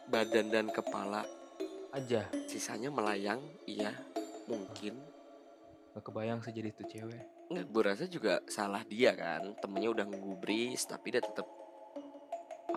badan 0.07 0.47
dan 0.51 0.67
kepala. 0.71 1.23
Aja, 1.91 2.27
Sisanya 2.47 2.91
melayang, 2.91 3.39
iya 3.67 3.91
mungkin. 4.47 4.95
Nggak 5.95 6.03
kebayang 6.03 6.39
sih 6.43 6.53
jadi 6.55 6.69
itu 6.71 6.83
cewek. 6.87 7.23
Nggak, 7.51 7.65
gue 7.71 7.83
rasa 7.83 8.03
juga 8.07 8.39
salah 8.47 8.83
dia 8.87 9.15
kan. 9.15 9.55
Temennya 9.59 9.89
udah 9.91 10.05
ngegubris 10.07 10.83
tapi 10.87 11.15
dia 11.15 11.23
tetap 11.23 11.47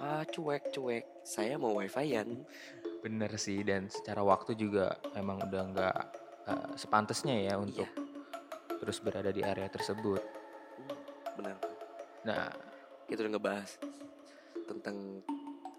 Ah 0.01 0.25
cuek 0.25 0.73
cuek. 0.73 1.05
Saya 1.29 1.61
mau 1.61 1.77
wifi-an. 1.77 2.49
Bener 3.05 3.33
sih, 3.37 3.61
dan 3.61 3.93
secara 3.93 4.25
waktu 4.25 4.57
juga 4.57 4.97
emang 5.13 5.45
udah 5.45 5.63
nggak 5.77 5.99
eh, 6.49 6.71
sepantasnya 6.81 7.37
ya 7.53 7.61
untuk 7.61 7.85
Iya. 7.85 8.09
terus 8.81 8.97
berada 9.05 9.29
di 9.29 9.45
area 9.45 9.69
tersebut. 9.69 10.25
Benar. 11.37 11.57
Nah, 12.25 12.49
Kita 13.05 13.27
udah 13.27 13.33
ngebahas 13.37 13.71
Tentang 14.71 15.21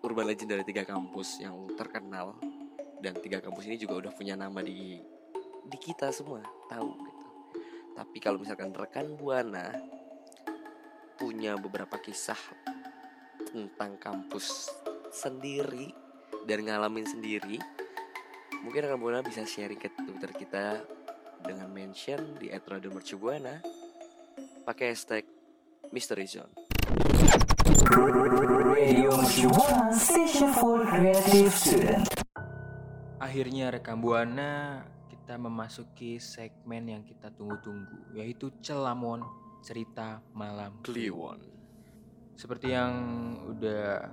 urban 0.05 0.25
legend 0.27 0.50
dari 0.53 0.63
tiga 0.65 0.84
kampus 0.86 1.41
yang 1.41 1.70
terkenal. 1.77 2.38
Dan 3.01 3.17
tiga 3.17 3.41
kampus 3.41 3.65
ini 3.65 3.81
juga 3.81 3.98
udah 3.98 4.13
punya 4.13 4.38
nama 4.38 4.62
di 4.62 5.01
di 5.62 5.77
kita 5.77 6.13
semua 6.13 6.46
tahu 6.70 6.89
gitu. 7.01 7.25
Tapi 7.98 8.17
kalau 8.24 8.39
misalkan 8.39 8.72
rekan 8.72 9.20
Buana 9.20 9.74
Punya 11.20 11.60
beberapa 11.60 12.00
kisah 12.00 12.39
Tentang 13.51 14.00
kampus 14.00 14.72
sendiri 15.12 15.91
Dan 16.48 16.65
ngalamin 16.65 17.03
sendiri 17.03 17.60
Mungkin 18.63 18.86
rekan 18.88 19.01
Buana 19.01 19.20
bisa 19.25 19.43
sharing 19.43 19.77
ke 19.77 19.91
Twitter 19.91 20.31
kita 20.34 20.65
dengan 21.41 21.74
mention 21.74 22.38
di 22.38 22.53
@radiomercubuana 22.53 23.65
pakai 24.62 24.93
hashtag 24.93 25.25
Mystery 25.89 26.29
Zone. 26.29 26.53
Radio 27.91 29.19
Mercu 29.19 29.51
Buana 29.51 29.91
Station 29.91 30.55
for 30.55 30.79
Creative 30.88 31.51
Student. 31.51 32.07
Akhirnya 33.19 33.67
rekam 33.67 34.00
buana 34.00 34.79
kita 35.12 35.36
memasuki 35.36 36.15
segmen 36.15 36.88
yang 36.88 37.03
kita 37.03 37.27
tunggu-tunggu 37.36 38.15
yaitu 38.15 38.48
Celamon 38.63 39.27
cerita 39.60 40.24
malam 40.31 40.79
Kliwon. 40.88 41.43
Seperti 42.39 42.71
yang 42.71 42.95
udah 43.60 44.07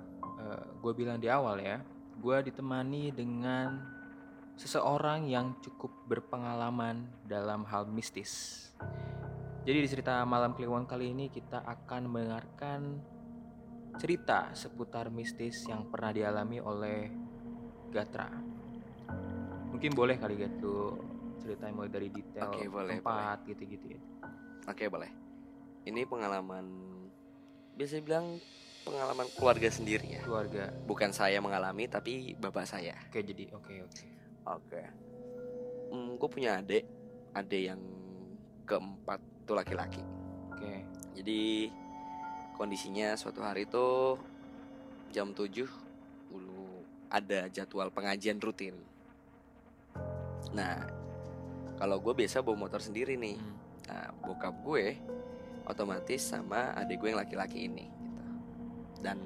gue 0.83 0.93
bilang 0.99 1.23
di 1.23 1.31
awal 1.31 1.63
ya, 1.63 1.79
gue 2.19 2.51
ditemani 2.51 3.15
dengan 3.15 3.79
seseorang 4.59 5.31
yang 5.31 5.55
cukup 5.63 5.95
berpengalaman 6.11 7.07
dalam 7.31 7.63
hal 7.63 7.87
mistis. 7.87 8.75
Jadi 9.63 9.79
di 9.79 9.89
cerita 9.89 10.27
malam 10.27 10.59
Kliwon 10.59 10.83
kali 10.83 11.15
ini 11.15 11.31
kita 11.31 11.63
akan 11.63 12.11
mendengarkan 12.11 13.15
cerita 13.99 14.55
seputar 14.55 15.11
mistis 15.11 15.67
yang 15.67 15.91
pernah 15.91 16.15
dialami 16.15 16.63
oleh 16.63 16.99
Gatra. 17.91 18.31
Mungkin 19.75 19.93
boleh 19.93 20.17
kali 20.17 20.39
gitu 20.39 20.95
ceritain 21.43 21.73
mulai 21.73 21.89
dari 21.89 22.09
detail 22.13 22.51
Oke, 22.53 22.69
boleh, 22.69 23.01
tempat 23.01 23.39
gitu-gitu 23.49 23.97
ya. 23.97 24.01
Oke 24.69 24.87
boleh. 24.87 25.11
Ini 25.89 26.05
pengalaman 26.05 26.67
biasa 27.73 28.05
bilang 28.05 28.37
pengalaman 28.85 29.27
keluarga 29.33 29.69
sendiri 29.73 30.21
ya. 30.21 30.23
Keluarga. 30.23 30.69
Bukan 30.85 31.11
saya 31.17 31.41
mengalami 31.41 31.89
tapi 31.89 32.37
bapak 32.37 32.69
saya. 32.69 32.95
Oke 33.09 33.25
jadi 33.25 33.49
oke 33.57 33.75
oke. 33.89 34.05
Oke. 34.49 34.83
Hmm, 35.89 36.21
gue 36.21 36.29
punya 36.29 36.61
adik, 36.61 36.85
adik 37.33 37.63
yang 37.73 37.81
keempat 38.69 39.21
itu 39.21 39.53
laki-laki. 39.57 40.03
Oke. 40.53 40.85
Jadi 41.17 41.73
kondisinya 42.59 43.15
suatu 43.15 43.41
hari 43.47 43.71
itu 43.71 44.19
jam 45.15 45.31
7 45.31 45.65
dulu 46.29 46.83
ada 47.09 47.47
jadwal 47.49 47.89
pengajian 47.89 48.43
rutin. 48.43 48.75
Nah, 50.53 50.85
kalau 51.79 52.03
gue 52.03 52.13
biasa 52.13 52.43
bawa 52.43 52.69
motor 52.69 52.83
sendiri 52.83 53.15
nih. 53.17 53.39
Hmm. 53.39 53.57
Nah, 53.89 54.07
bokap 54.21 54.53
gue 54.67 54.99
otomatis 55.65 56.21
sama 56.21 56.75
adik 56.77 57.01
gue 57.01 57.15
yang 57.15 57.21
laki-laki 57.23 57.71
ini 57.71 57.87
gitu. 57.89 58.25
Dan 59.01 59.23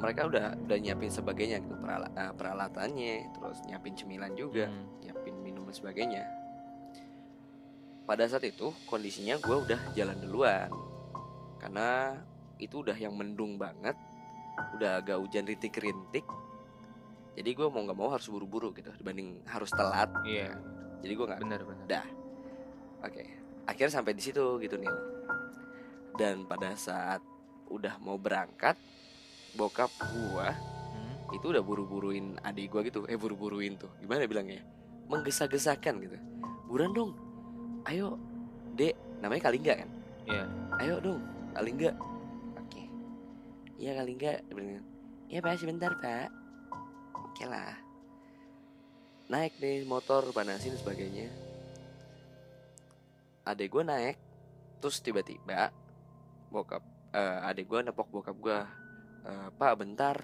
mereka 0.00 0.24
udah 0.24 0.56
udah 0.56 0.78
nyiapin 0.80 1.12
sebagainya 1.12 1.60
gitu 1.60 1.76
perala- 1.76 2.14
eh, 2.16 2.32
peralatannya, 2.32 3.36
terus 3.36 3.58
nyiapin 3.68 3.92
cemilan 3.98 4.32
juga, 4.32 4.70
Hmm. 4.72 4.86
nyiapin 5.04 5.36
minum 5.44 5.68
dan 5.68 5.76
sebagainya. 5.76 6.24
Pada 8.08 8.24
saat 8.24 8.48
itu 8.48 8.72
kondisinya 8.88 9.36
gue 9.36 9.56
udah 9.68 9.80
jalan 9.92 10.16
duluan 10.24 10.72
karena 11.60 12.16
itu 12.56 12.80
udah 12.80 12.96
yang 12.96 13.12
mendung 13.12 13.60
banget, 13.60 13.96
udah 14.76 15.04
agak 15.04 15.20
hujan 15.20 15.44
rintik-rintik. 15.44 16.24
Jadi 17.36 17.50
gue 17.54 17.68
mau 17.70 17.84
nggak 17.84 17.98
mau 17.98 18.10
harus 18.10 18.26
buru-buru 18.26 18.74
gitu 18.74 18.90
dibanding 18.96 19.44
harus 19.46 19.70
telat. 19.70 20.10
Iya, 20.26 20.56
Jadi 21.00 21.12
gue 21.16 21.26
nggak 21.28 21.40
benar 21.40 21.60
benar. 21.64 21.86
Dah. 21.88 22.06
Oke, 23.00 23.24
akhirnya 23.64 23.92
sampai 23.96 24.12
di 24.12 24.20
situ 24.20 24.60
gitu 24.60 24.76
Nil. 24.76 24.92
Dan 26.20 26.44
pada 26.44 26.76
saat 26.76 27.24
udah 27.70 27.96
mau 28.02 28.20
berangkat, 28.20 28.76
bokap 29.56 29.88
gua 30.12 30.52
Hmm. 30.90 31.32
itu 31.38 31.54
udah 31.54 31.62
buru-buruin 31.62 32.34
adik 32.42 32.74
gua 32.74 32.82
gitu. 32.82 33.06
Eh 33.06 33.14
buru-buruin 33.16 33.78
tuh. 33.78 33.88
Gimana 34.02 34.26
bilangnya? 34.26 34.60
Menggesa-gesakan 35.06 36.02
gitu. 36.02 36.18
Buruan 36.66 36.92
dong. 36.92 37.14
Ayo, 37.86 38.18
Dek. 38.74 39.22
Namanya 39.22 39.48
Kalingga 39.48 39.74
kan? 39.80 39.90
Iya. 40.26 40.44
Ayo 40.82 40.94
dong, 41.00 41.22
Kalingga. 41.54 41.92
Oke. 42.58 42.82
Iya 43.80 43.98
Kalingga. 43.98 44.32
Dia 44.46 44.54
bilang, 44.54 44.84
Iya 45.30 45.38
Pak, 45.46 45.62
sebentar 45.62 45.92
Pak. 45.98 46.28
Oke 47.14 47.44
lah. 47.46 47.78
Naik 49.30 49.62
nih 49.62 49.86
motor, 49.86 50.26
panasin 50.34 50.74
dan 50.74 50.82
sebagainya. 50.82 51.30
Adek 53.46 53.70
gue 53.70 53.82
naik, 53.86 54.18
terus 54.82 54.98
tiba-tiba 54.98 55.70
bokap, 56.50 56.82
eh 57.14 57.38
adek 57.46 57.66
gue 57.70 57.80
nepok 57.86 58.10
bokap 58.10 58.36
gue, 58.42 58.58
"Eh, 59.22 59.48
Pak 59.54 59.74
bentar, 59.78 60.18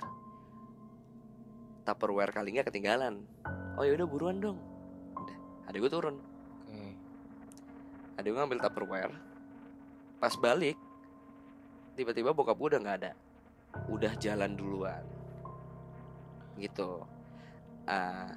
Tupperware 1.86 2.34
Kalingga 2.34 2.66
ketinggalan. 2.66 3.22
Oh 3.78 3.86
yaudah 3.86 4.10
buruan 4.10 4.42
dong. 4.42 4.58
Udah, 5.14 5.38
adek 5.70 5.86
gue 5.86 5.90
turun. 5.94 6.18
Oke. 6.66 6.92
Ada 8.18 8.26
gue 8.26 8.38
ngambil 8.40 8.60
Tupperware 8.64 9.14
Pas 10.16 10.32
balik 10.40 10.76
Tiba-tiba 11.96 12.36
bokap 12.36 12.60
gue 12.60 12.76
udah 12.76 12.80
nggak 12.84 12.98
ada. 13.02 13.12
Udah 13.88 14.12
jalan 14.20 14.52
duluan. 14.54 15.02
Gitu. 16.60 17.00
Ah, 17.88 18.30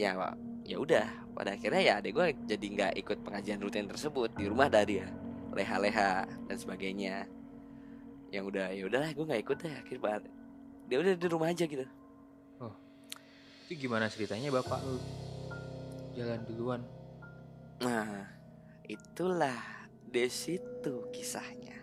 Ya 0.00 0.16
Pak 0.16 0.32
ya 0.64 0.76
udah. 0.80 1.06
Pada 1.36 1.52
akhirnya 1.52 1.82
ya 1.82 1.92
adek 2.00 2.12
gue 2.16 2.26
jadi 2.48 2.66
nggak 2.72 2.92
ikut 3.04 3.18
pengajian 3.20 3.60
rutin 3.60 3.84
tersebut 3.84 4.32
di 4.32 4.48
rumah 4.48 4.72
dah 4.72 4.80
dia. 4.80 5.04
Leha-leha 5.52 6.24
dan 6.24 6.56
sebagainya. 6.56 7.28
Yang 8.32 8.44
udah 8.54 8.66
ya 8.72 8.82
udahlah 8.86 9.10
gue 9.12 9.24
nggak 9.28 9.42
ikut 9.44 9.56
deh 9.60 9.74
akhirnya 9.74 10.22
dia 10.88 10.98
udah 10.98 11.14
di 11.14 11.26
rumah 11.28 11.52
aja 11.52 11.64
gitu. 11.68 11.86
Itu 13.70 13.72
gimana 13.86 14.10
ceritanya 14.10 14.50
bapak 14.50 14.82
lu 14.82 14.98
jalan 16.18 16.42
duluan? 16.48 16.80
Nah, 17.84 18.26
itulah 18.90 19.86
di 20.10 20.26
situ 20.26 21.06
kisahnya. 21.14 21.79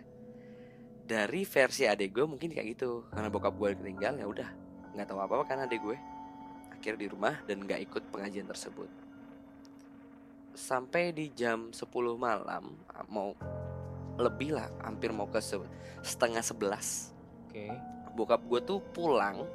Dari 1.08 1.42
versi 1.48 1.88
adik 1.88 2.12
gue 2.12 2.26
mungkin 2.28 2.52
kayak 2.52 2.76
gitu, 2.76 3.08
karena 3.08 3.32
bokap 3.32 3.56
gue 3.56 3.72
ketinggal 3.80 4.20
ya 4.20 4.26
udah 4.28 4.48
nggak 4.92 5.06
tahu 5.08 5.18
apa 5.24 5.32
apa 5.40 5.44
kan 5.48 5.58
adik 5.64 5.80
gue. 5.80 5.96
Akhirnya 6.68 7.00
di 7.00 7.08
rumah 7.08 7.34
dan 7.48 7.64
nggak 7.64 7.80
ikut 7.88 8.02
pengajian 8.12 8.44
tersebut. 8.44 8.92
Sampai 10.52 11.16
di 11.16 11.32
jam 11.32 11.72
10 11.72 11.88
malam 12.20 12.76
mau 13.08 13.32
lebih 14.20 14.52
lah, 14.58 14.68
hampir 14.84 15.08
mau 15.14 15.30
ke 15.30 15.40
se- 15.40 15.70
setengah 16.04 16.44
sebelas. 16.44 17.16
Oke. 17.48 17.72
Bokap 18.12 18.44
gue 18.44 18.60
tuh 18.66 18.82
pulang, 18.92 19.46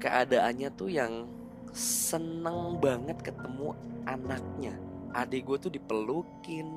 keadaannya 0.00 0.70
tuh 0.72 0.88
yang 0.88 1.28
seneng 1.74 2.80
banget 2.80 3.20
ketemu 3.20 3.76
anaknya 4.04 4.76
adik 5.12 5.44
gue 5.44 5.68
tuh 5.68 5.72
dipelukin 5.72 6.68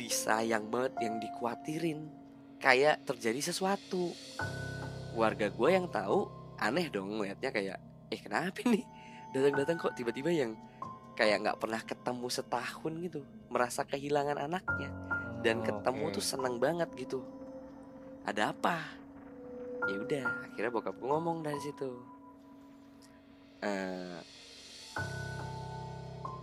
disayang 0.00 0.72
banget 0.72 0.96
yang 1.04 1.20
dikuatirin 1.20 2.08
kayak 2.56 3.04
terjadi 3.04 3.52
sesuatu. 3.52 4.16
Warga 5.12 5.52
gue 5.52 5.68
yang 5.68 5.92
tahu 5.92 6.24
aneh 6.56 6.88
dong 6.88 7.20
ngeliatnya 7.20 7.52
kayak 7.52 7.78
eh 8.08 8.20
kenapa 8.20 8.64
nih? 8.64 8.88
Datang-datang 9.36 9.76
kok 9.76 9.92
tiba-tiba 9.92 10.32
yang 10.32 10.56
kayak 11.12 11.44
nggak 11.44 11.60
pernah 11.60 11.84
ketemu 11.84 12.26
setahun 12.32 12.92
gitu 13.04 13.20
merasa 13.52 13.84
kehilangan 13.84 14.40
anaknya. 14.40 14.88
Dan 15.44 15.60
Oh, 15.60 15.64
ketemu 15.68 16.04
oke. 16.08 16.14
tuh 16.16 16.24
seneng 16.24 16.56
banget 16.56 16.88
gitu. 16.96 17.20
Ada 18.24 18.56
apa? 18.56 18.80
Ya 19.84 19.96
udah 20.00 20.24
akhirnya 20.48 20.72
bokap 20.72 20.96
gue 20.96 21.08
ngomong 21.08 21.44
dari 21.44 21.60
situ. 21.60 21.90
Eh 23.60 24.20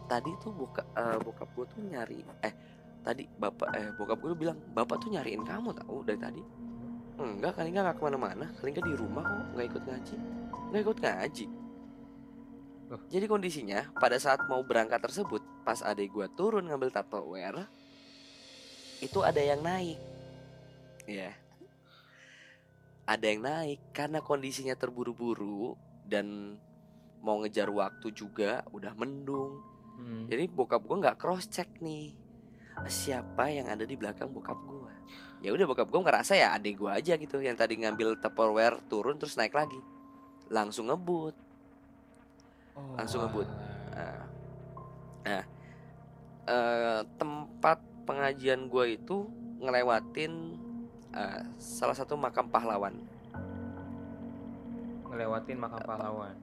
tadi 0.08 0.32
tuh 0.40 0.56
buka 0.56 0.88
eh, 0.96 1.20
bokap 1.20 1.52
gue 1.52 1.66
tuh 1.68 1.84
nyari 1.84 2.24
eh 2.40 2.54
tadi 3.08 3.24
bapak 3.40 3.70
eh 3.72 3.90
bokap 3.96 4.20
gue 4.20 4.36
bilang 4.36 4.60
bapak 4.76 5.00
tuh 5.00 5.10
nyariin 5.16 5.48
kamu 5.48 5.72
tahu 5.72 6.04
dari 6.04 6.20
tadi. 6.20 6.42
Enggak 7.18 7.58
kali 7.58 7.72
nggak 7.72 7.96
ke 7.96 8.02
mana-mana. 8.04 8.46
Kali 8.60 8.76
nggak 8.76 8.86
di 8.86 8.96
rumah 9.00 9.24
kok 9.24 9.48
nggak 9.56 9.68
ikut 9.72 9.84
ngaji. 9.88 10.16
Nggak 10.70 10.82
ikut 10.84 11.00
ngaji. 11.00 11.46
Loh. 12.88 13.04
jadi 13.12 13.28
kondisinya 13.28 13.92
pada 14.00 14.16
saat 14.16 14.48
mau 14.48 14.64
berangkat 14.64 15.04
tersebut 15.04 15.44
pas 15.68 15.84
adik 15.84 16.08
gue 16.08 16.24
turun 16.40 16.72
ngambil 16.72 16.88
tupperware 16.88 17.68
itu 19.04 19.20
ada 19.24 19.44
yang 19.44 19.60
naik. 19.60 20.00
Ya 21.04 21.36
ada 23.08 23.24
yang 23.24 23.40
naik 23.40 23.80
karena 23.96 24.20
kondisinya 24.20 24.76
terburu-buru 24.76 25.80
dan 26.04 26.60
mau 27.24 27.40
ngejar 27.40 27.72
waktu 27.72 28.12
juga 28.12 28.68
udah 28.76 28.92
mendung. 29.00 29.64
Hmm. 29.98 30.30
jadi 30.30 30.46
bokap 30.46 30.86
gue 30.86 31.02
nggak 31.02 31.18
cross 31.18 31.50
check 31.50 31.82
nih 31.82 32.14
siapa 32.86 33.50
yang 33.50 33.66
ada 33.74 33.82
di 33.84 33.98
belakang 33.98 34.30
bokap 34.30 34.62
gue 34.70 34.94
ya 35.42 35.50
udah 35.50 35.66
bokap 35.66 35.90
gue 35.90 36.02
ngerasa 36.06 36.38
ya 36.38 36.54
adik 36.54 36.78
gue 36.78 36.92
aja 36.94 37.18
gitu 37.18 37.42
yang 37.42 37.58
tadi 37.58 37.82
ngambil 37.82 38.22
tupperware 38.22 38.78
turun 38.86 39.18
terus 39.18 39.34
naik 39.34 39.58
lagi 39.58 39.82
langsung 40.54 40.94
ngebut 40.94 41.48
Oh, 42.78 42.94
langsung 42.94 43.26
ngebut. 43.26 43.50
Nah, 43.98 44.22
nah, 45.26 45.44
eh, 46.46 47.02
tempat 47.18 47.82
pengajian 48.06 48.70
gue 48.70 49.02
itu 49.02 49.26
ngelewatin 49.58 50.34
eh, 51.18 51.42
salah 51.58 51.98
satu 51.98 52.14
makam 52.14 52.46
pahlawan 52.46 52.94
Ngelewatin 55.10 55.58
makam 55.58 55.82
pahlawan. 55.82 56.38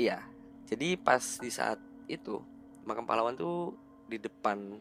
Iya. 0.00 0.24
Jadi 0.64 0.96
pas 0.96 1.20
di 1.20 1.52
saat 1.52 1.76
itu 2.08 2.40
makam 2.88 3.04
pahlawan 3.04 3.36
tuh 3.36 3.76
di 4.08 4.16
depan 4.16 4.80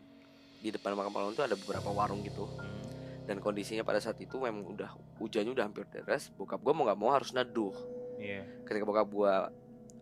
di 0.57 0.69
depan 0.69 0.93
makam 0.93 1.11
pahlawan 1.11 1.33
tuh 1.33 1.43
ada 1.43 1.55
beberapa 1.55 1.89
warung 1.89 2.21
gitu 2.21 2.45
Hmm. 2.47 2.81
dan 3.25 3.37
kondisinya 3.37 3.81
pada 3.81 3.97
saat 3.97 4.17
itu 4.17 4.37
memang 4.37 4.63
udah 4.65 4.87
hujannya 5.17 5.51
udah 5.51 5.65
hampir 5.65 5.83
deras 5.87 6.31
bokap 6.31 6.57
gue 6.57 6.71
mau 6.71 6.83
nggak 6.83 6.95
mau 6.95 7.11
harus 7.11 7.31
neduh 7.31 7.75
Iya. 8.17 8.41
ketika 8.63 8.83
bokap 8.83 9.07
gue 9.07 9.33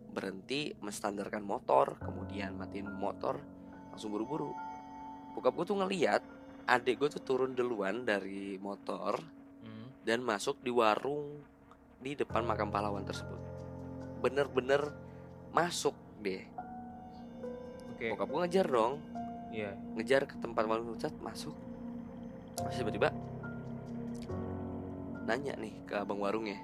berhenti 0.08 0.72
menstandarkan 0.78 1.42
motor 1.42 1.98
kemudian 1.98 2.54
matiin 2.54 2.88
motor 2.88 3.36
langsung 3.90 4.10
buru-buru 4.10 4.54
bokap 5.32 5.52
gue 5.52 5.64
tuh 5.66 5.76
ngeliat 5.76 6.22
adik 6.66 6.96
gue 6.96 7.08
tuh 7.10 7.22
turun 7.22 7.52
duluan 7.52 8.02
dari 8.02 8.56
motor 8.56 9.20
Hmm. 9.60 9.90
dan 10.02 10.22
masuk 10.22 10.56
di 10.58 10.70
warung 10.70 11.42
di 11.98 12.14
depan 12.14 12.42
makam 12.42 12.70
pahlawan 12.70 13.02
tersebut 13.02 13.36
bener-bener 14.18 14.94
masuk 15.50 15.92
deh 16.18 16.46
Oke. 17.90 18.12
bokap 18.12 18.26
gue 18.26 18.40
ngejar 18.40 18.66
dong 18.66 18.94
Iya. 19.50 19.72
ngejar 19.96 20.28
ke 20.28 20.36
tempat 20.42 20.68
warung 20.68 20.98
cat 21.00 21.14
masuk. 21.22 21.54
Terus 22.56 22.76
tiba-tiba 22.76 23.08
nanya 25.26 25.54
nih 25.58 25.74
ke 25.88 25.94
abang 25.96 26.20
warungnya. 26.22 26.60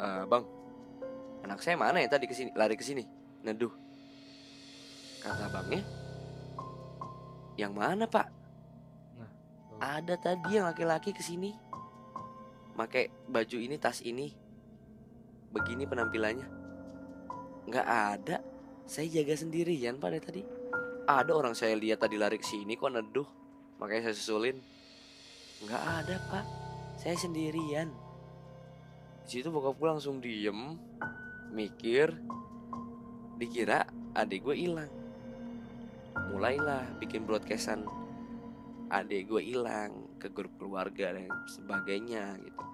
"Eh, 0.00 0.24
bang 0.26 0.44
anak 1.44 1.60
saya 1.64 1.76
mana 1.76 2.02
ya 2.02 2.08
tadi 2.08 2.26
ke 2.28 2.34
sini 2.34 2.50
lari 2.56 2.74
ke 2.76 2.84
sini? 2.84 3.04
Neduh 3.44 3.72
kata 5.20 5.52
abangnya. 5.52 5.84
Yang 7.60 7.72
mana 7.76 8.04
pak? 8.08 8.26
Nah, 9.20 9.30
ada 9.78 10.16
tadi 10.16 10.56
yang 10.56 10.64
laki-laki 10.64 11.12
ke 11.12 11.20
sini 11.20 11.52
pakai 12.72 13.12
baju 13.28 13.56
ini 13.60 13.76
tas 13.76 14.00
ini. 14.00 14.32
Begini 15.52 15.84
penampilannya. 15.84 16.48
Nggak 17.68 17.86
ada. 17.86 18.36
Saya 18.88 19.06
jaga 19.12 19.36
sendirian 19.36 20.00
pak 20.00 20.08
dari 20.16 20.24
tadi 20.24 20.42
ada 21.10 21.32
orang 21.34 21.58
saya 21.58 21.74
lihat 21.74 22.04
tadi 22.04 22.14
lari 22.14 22.38
ke 22.38 22.46
sini 22.46 22.78
kok 22.78 22.92
neduh. 22.94 23.26
Makanya 23.82 24.10
saya 24.10 24.16
susulin. 24.16 24.56
Nggak 25.64 25.82
ada 25.82 26.16
pak. 26.30 26.46
Saya 27.00 27.16
sendirian. 27.16 27.88
Di 29.24 29.40
situ 29.40 29.48
bokap 29.48 29.78
gue 29.80 29.88
langsung 29.88 30.20
diem 30.20 30.76
mikir 31.50 32.14
dikira 33.40 33.88
adik 34.12 34.44
gue 34.44 34.56
hilang. 34.56 34.92
Mulailah 36.30 37.00
bikin 37.00 37.24
broadcastan 37.24 37.88
adik 38.90 39.30
gue 39.30 39.42
hilang 39.42 40.18
ke 40.20 40.28
grup 40.28 40.52
keluarga 40.60 41.16
dan 41.16 41.30
sebagainya 41.48 42.36
gitu. 42.42 42.64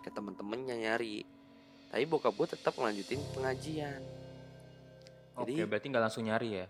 Ke 0.00 0.08
temen-temennya 0.08 0.78
nyari. 0.78 1.26
Tapi 1.92 2.04
bokap 2.08 2.32
gue 2.32 2.48
tetap 2.56 2.72
ngelanjutin 2.78 3.20
pengajian. 3.36 4.00
Oke, 5.38 5.54
Jadi- 5.54 5.68
berarti 5.68 5.86
nggak 5.92 6.04
langsung 6.08 6.24
nyari 6.24 6.48
ya? 6.64 6.66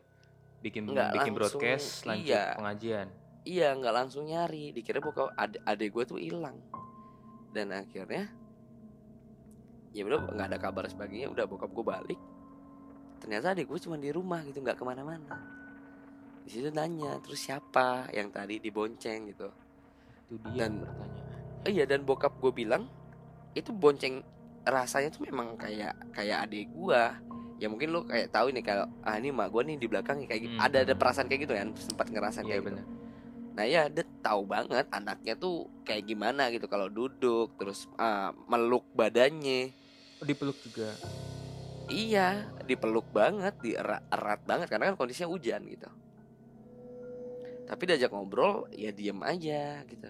Bikin 0.58 0.90
Nggak 0.90 1.14
bikin 1.14 1.32
langsung, 1.34 1.60
broadcast, 1.60 1.88
lanjut 2.04 2.34
iya. 2.34 2.44
pengajian. 2.58 3.08
Iya 3.46 3.68
nggak 3.78 3.94
langsung 3.94 4.22
nyari. 4.26 4.74
Dikira 4.74 4.98
bokap 4.98 5.32
ade, 5.38 5.62
adek 5.62 5.88
gue 5.94 6.04
tuh 6.04 6.18
hilang. 6.18 6.58
Dan 7.54 7.72
akhirnya 7.72 8.28
Ya 9.96 10.04
udah 10.04 10.20
nggak 10.20 10.52
ada 10.52 10.58
kabar 10.60 10.84
sebagainya 10.84 11.32
Udah 11.32 11.48
bokap 11.48 11.72
gue 11.72 11.84
balik. 11.86 12.20
Ternyata 13.24 13.56
adek 13.56 13.66
gue 13.72 13.78
cuma 13.80 13.96
di 13.96 14.10
rumah 14.12 14.44
gitu 14.44 14.60
nggak 14.60 14.76
ke 14.76 14.84
mana-mana. 14.84 15.34
Di 16.44 16.50
situ 16.54 16.68
nanya 16.70 17.18
terus 17.24 17.44
siapa 17.44 18.08
yang 18.12 18.28
tadi 18.28 18.60
dibonceng? 18.60 19.32
gitu. 19.32 19.48
Itu 20.28 20.34
dia 20.52 20.68
Dan-. 20.68 20.84
Eh, 21.66 21.72
iya 21.74 21.84
dan 21.88 22.06
bokap 22.06 22.38
gue 22.38 22.52
bilang 22.54 22.86
itu 23.56 23.74
bonceng 23.74 24.22
rasanya 24.68 25.08
tuh 25.10 25.24
memang 25.26 25.56
kayak 25.56 25.96
kayak 26.12 26.46
adik 26.46 26.68
gua 26.76 27.16
ya 27.58 27.66
mungkin 27.66 27.90
lu 27.90 28.00
kayak 28.02 28.30
tahu 28.30 28.50
nih 28.50 28.62
kalau 28.62 28.86
ah 29.02 29.14
ini 29.14 29.28
mak 29.28 29.50
gua 29.50 29.62
nih 29.62 29.74
di 29.74 29.86
belakang 29.86 30.22
kayak 30.24 30.40
gitu 30.40 30.54
Hmm. 30.54 30.64
ada 30.64 30.78
ada 30.82 30.94
perasaan 30.94 31.26
kayak 31.26 31.42
gitu 31.42 31.54
kan 31.54 31.68
sempat 31.74 32.06
ngerasain 32.08 32.42
Iya 32.42 32.48
kayak 32.48 32.62
gitu. 32.62 32.70
benar. 32.72 32.86
nah 33.50 33.64
ya 33.64 33.82
dia 33.86 34.06
tahu 34.20 34.46
banget 34.46 34.86
anaknya 34.88 35.34
tuh 35.34 35.66
kayak 35.82 36.06
gimana 36.06 36.46
gitu 36.48 36.64
kalau 36.64 36.86
duduk 36.86 37.50
terus 37.54 37.90
ah, 37.96 38.30
meluk 38.46 38.86
badannya. 38.92 39.74
Oh, 40.18 40.26
dipeluk 40.26 40.54
juga. 40.60 40.94
iya 41.86 42.46
dipeluk 42.62 43.08
banget 43.10 43.54
di 43.58 43.72
erat, 43.72 44.02
erat 44.08 44.38
banget 44.44 44.68
karena 44.68 44.86
kan 44.88 44.96
kondisinya 44.96 45.26
hujan 45.26 45.62
gitu. 45.64 45.88
Tapi 47.64 47.82
diajak 47.84 48.10
ngobrol 48.10 48.70
ya 48.70 48.90
diem 48.90 49.18
aja 49.20 49.82
gitu. 49.84 50.08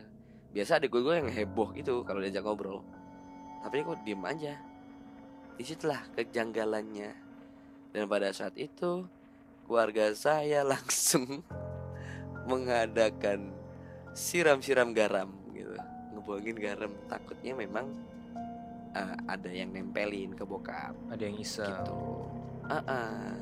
Biasa 0.49 0.77
adik 0.77 0.91
gue 0.91 1.01
gue 1.01 1.15
yang 1.17 1.29
heboh 1.29 1.73
gitu 1.73 2.03
kalau 2.03 2.19
diajak 2.19 2.43
ngobrol. 2.43 2.85
Tapi 3.63 3.81
kok 3.81 4.01
diem 4.03 4.23
aja. 4.23 4.55
Di 5.55 5.63
situlah 5.63 6.05
kejanggalannya 6.15 7.28
dan 7.90 8.05
pada 8.05 8.29
saat 8.31 8.55
itu 8.55 9.07
keluarga 9.64 10.12
saya 10.12 10.64
langsung 10.72 11.44
mengadakan 12.44 13.53
siram-siram 14.12 14.90
garam 14.90 15.29
gitu 15.51 15.77
ngebuangin 16.11 16.57
garam 16.57 16.90
takutnya 17.07 17.53
memang 17.55 17.87
eh, 18.92 19.16
ada 19.27 19.51
yang 19.51 19.70
nempelin 19.70 20.33
ke 20.33 20.42
bokap 20.42 20.96
Ada 21.09 21.22
yang 21.22 21.37
iseng. 21.37 21.68
gitu. 21.68 21.96
Ah, 22.64 22.85
ah. 22.85 23.33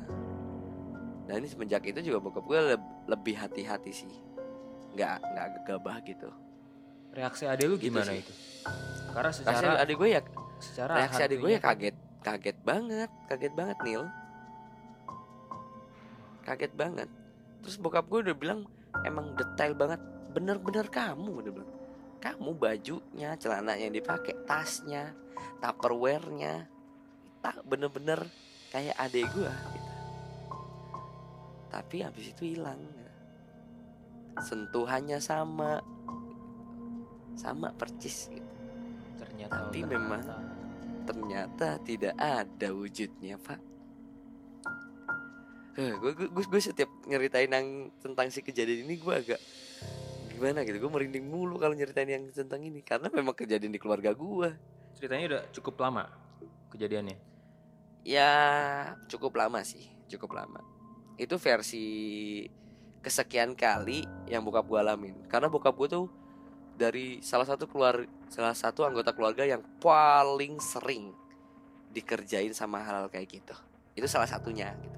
Nah 1.23 1.35
ini 1.35 1.45
semenjak 1.45 1.83
itu 1.83 1.99
juga 2.01 2.19
bokap 2.21 2.43
gue 2.43 2.59
leb- 2.69 2.91
lebih 3.05 3.35
hati-hati 3.35 3.91
sih, 3.91 4.13
nggak 4.93 5.15
nggak 5.25 5.47
gegabah 5.57 5.97
gitu. 6.01 6.29
Reaksi 7.09 7.43
adek 7.43 7.65
lu 7.65 7.75
Gitu 7.75 7.89
gimana 7.89 8.11
sih. 8.11 8.21
itu? 8.21 8.33
Karena 9.09 9.29
Reaksi 9.29 9.41
secara 9.41 9.75
adik 9.77 9.95
gue 9.97 10.09
ya, 10.09 10.21
secara 10.57 10.93
reaksi 10.97 11.21
adik 11.21 11.37
gue 11.37 11.49
ya 11.49 11.59
kaget, 11.59 11.95
kaget 12.21 12.57
banget, 12.61 13.09
kaget 13.25 13.53
banget 13.53 13.77
Nil, 13.81 14.03
kaget 16.47 16.71
banget. 16.79 17.11
Terus 17.59 17.75
bokap 17.75 18.07
gue 18.07 18.31
udah 18.31 18.37
bilang 18.39 18.63
emang 19.03 19.35
detail 19.35 19.75
banget, 19.75 19.99
bener-bener 20.31 20.87
kamu 20.87 21.43
udah 21.43 21.51
bilang, 21.51 21.71
kamu 22.23 22.55
bajunya, 22.55 23.35
celana 23.35 23.75
yang 23.75 23.91
dipakai, 23.91 24.31
tasnya, 24.47 25.11
tupperware-nya, 25.59 26.71
tak 27.43 27.59
bener-bener 27.67 28.23
kayak 28.71 28.95
adik 28.95 29.27
gue 29.35 29.51
gitu. 29.51 29.91
Tapi 31.67 31.95
habis 31.99 32.25
itu 32.31 32.55
hilang. 32.55 32.79
Sentuhannya 34.39 35.19
sama, 35.19 35.81
sama 37.35 37.73
percis 37.75 38.31
gitu. 38.31 38.53
ternyata 39.17 39.65
Tapi 39.67 39.81
ternyata- 39.81 39.93
memang 39.97 40.23
ternyata 41.09 41.67
tidak 41.81 42.15
ada 42.21 42.69
wujudnya 42.69 43.39
pak 43.41 43.66
gue 45.77 46.11
gue 46.25 46.45
gue 46.49 46.61
setiap 46.61 46.89
nyeritain 47.05 47.45
yang 47.45 47.93
tentang 48.01 48.33
si 48.33 48.41
kejadian 48.41 48.89
ini 48.89 48.97
gue 48.97 49.13
agak 49.13 49.37
gimana 50.33 50.65
gitu 50.65 50.81
gue 50.81 50.89
merinding 50.89 51.29
mulu 51.29 51.61
kalau 51.61 51.77
nyeritain 51.77 52.09
yang 52.09 52.25
tentang 52.33 52.65
ini 52.65 52.81
karena 52.81 53.13
memang 53.13 53.37
kejadian 53.37 53.69
di 53.69 53.77
keluarga 53.77 54.09
gue 54.09 54.49
ceritanya 54.97 55.37
udah 55.37 55.43
cukup 55.53 55.77
lama 55.77 56.09
kejadiannya. 56.73 57.17
ya 58.01 58.33
cukup 59.05 59.37
lama 59.37 59.61
sih 59.61 59.85
cukup 60.09 60.33
lama. 60.39 60.63
Itu 61.17 61.37
versi 61.37 61.85
kesekian 63.05 63.53
kali 63.53 64.01
yang 64.25 64.41
bokap 64.41 64.65
gue 64.65 64.79
alamin 64.81 65.15
karena 65.29 65.45
bokap 65.45 65.77
gue 65.77 65.89
tuh 65.93 66.05
dari 66.73 67.21
salah 67.21 67.45
satu 67.45 67.69
keluar 67.69 68.01
salah 68.33 68.57
satu 68.57 68.81
anggota 68.81 69.13
keluarga 69.13 69.45
yang 69.45 69.61
paling 69.77 70.57
sering 70.57 71.13
dikerjain 71.93 72.53
sama 72.57 72.81
hal 72.81 73.13
kayak 73.13 73.29
gitu. 73.29 73.53
Itu 73.93 74.09
salah 74.09 74.29
satunya 74.29 74.73
gitu 74.81 74.96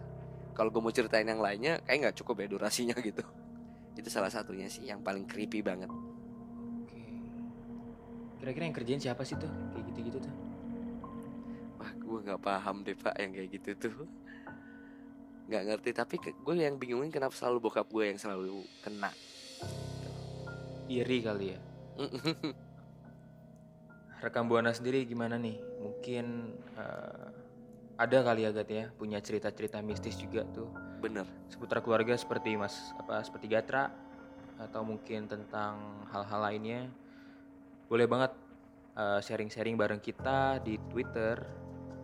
kalau 0.60 0.76
gue 0.76 0.84
mau 0.84 0.92
ceritain 0.92 1.24
yang 1.24 1.40
lainnya 1.40 1.80
kayak 1.88 1.98
nggak 2.04 2.16
cukup 2.20 2.44
ya 2.44 2.48
durasinya 2.52 3.00
gitu 3.08 3.24
itu 3.96 4.10
salah 4.12 4.28
satunya 4.28 4.68
sih 4.68 4.84
yang 4.84 5.00
paling 5.00 5.24
creepy 5.24 5.64
banget 5.64 5.88
Oke. 6.84 7.00
Kira-kira 8.44 8.64
yang 8.68 8.76
kerjain 8.76 9.02
siapa 9.04 9.24
sih 9.24 9.36
tuh? 9.40 9.52
Kayak 9.72 9.84
gitu-gitu 9.96 10.20
tuh. 10.20 10.34
wah 11.80 11.92
gue 11.96 12.20
nggak 12.28 12.42
paham 12.44 12.84
deh 12.84 12.96
pak 13.00 13.16
yang 13.16 13.32
kayak 13.32 13.50
gitu 13.56 13.70
tuh 13.88 13.96
nggak 15.48 15.64
ngerti 15.64 15.90
tapi 15.96 16.16
gue 16.20 16.54
yang 16.60 16.76
bingungin 16.76 17.08
kenapa 17.08 17.32
selalu 17.34 17.72
bokap 17.72 17.88
gue 17.88 18.04
yang 18.12 18.20
selalu 18.20 18.68
kena 18.84 19.16
Iri 20.90 21.22
kali 21.22 21.54
ya. 21.54 21.60
Rekam 24.26 24.50
Buana 24.50 24.74
sendiri 24.74 25.06
gimana 25.06 25.38
nih? 25.38 25.62
Mungkin 25.86 26.26
eh, 26.74 27.30
ada 28.00 28.18
kali 28.24 28.48
ya 28.48 28.56
Gat 28.56 28.72
ya 28.72 28.88
punya 28.96 29.20
cerita-cerita 29.20 29.84
mistis 29.84 30.16
juga 30.16 30.48
tuh 30.56 30.72
bener 31.04 31.28
seputar 31.52 31.84
keluarga 31.84 32.16
seperti 32.16 32.56
Mas 32.56 32.96
apa 32.96 33.20
seperti 33.28 33.52
Gatra 33.52 33.92
atau 34.60 34.84
mungkin 34.84 35.24
tentang 35.26 36.04
hal-hal 36.12 36.52
lainnya. 36.52 36.82
Boleh 37.88 38.06
banget 38.06 38.36
eh, 39.00 39.20
sharing-sharing 39.24 39.80
bareng 39.80 40.04
kita 40.04 40.60
di 40.60 40.76
Twitter 40.92 41.40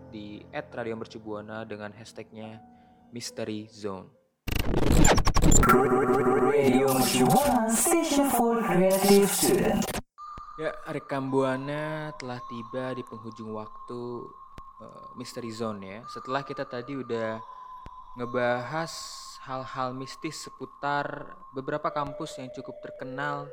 di 0.09 0.39
@radiomercubuana 0.55 1.67
dengan 1.67 1.91
hashtagnya 1.91 2.63
Mystery 3.11 3.67
Zone. 3.67 4.07
Radio 6.55 6.87
Mercubuana 6.95 7.67
Station 7.67 8.31
for 8.31 8.63
Creative 8.63 9.27
Student. 9.27 9.83
Ya, 10.55 10.71
rekam 10.87 11.27
buana 11.27 12.15
telah 12.15 12.39
tiba 12.47 12.95
di 12.95 13.03
penghujung 13.03 13.51
waktu 13.51 14.23
eh, 14.81 15.05
Mystery 15.15 15.51
Zone 15.51 15.81
ya. 15.83 15.99
Setelah 16.09 16.41
kita 16.43 16.65
tadi 16.65 16.97
udah 16.97 17.39
ngebahas 18.15 18.91
hal-hal 19.45 19.93
mistis 19.93 20.47
seputar 20.47 21.37
beberapa 21.53 21.91
kampus 21.93 22.41
yang 22.41 22.49
cukup 22.55 22.81
terkenal 22.81 23.45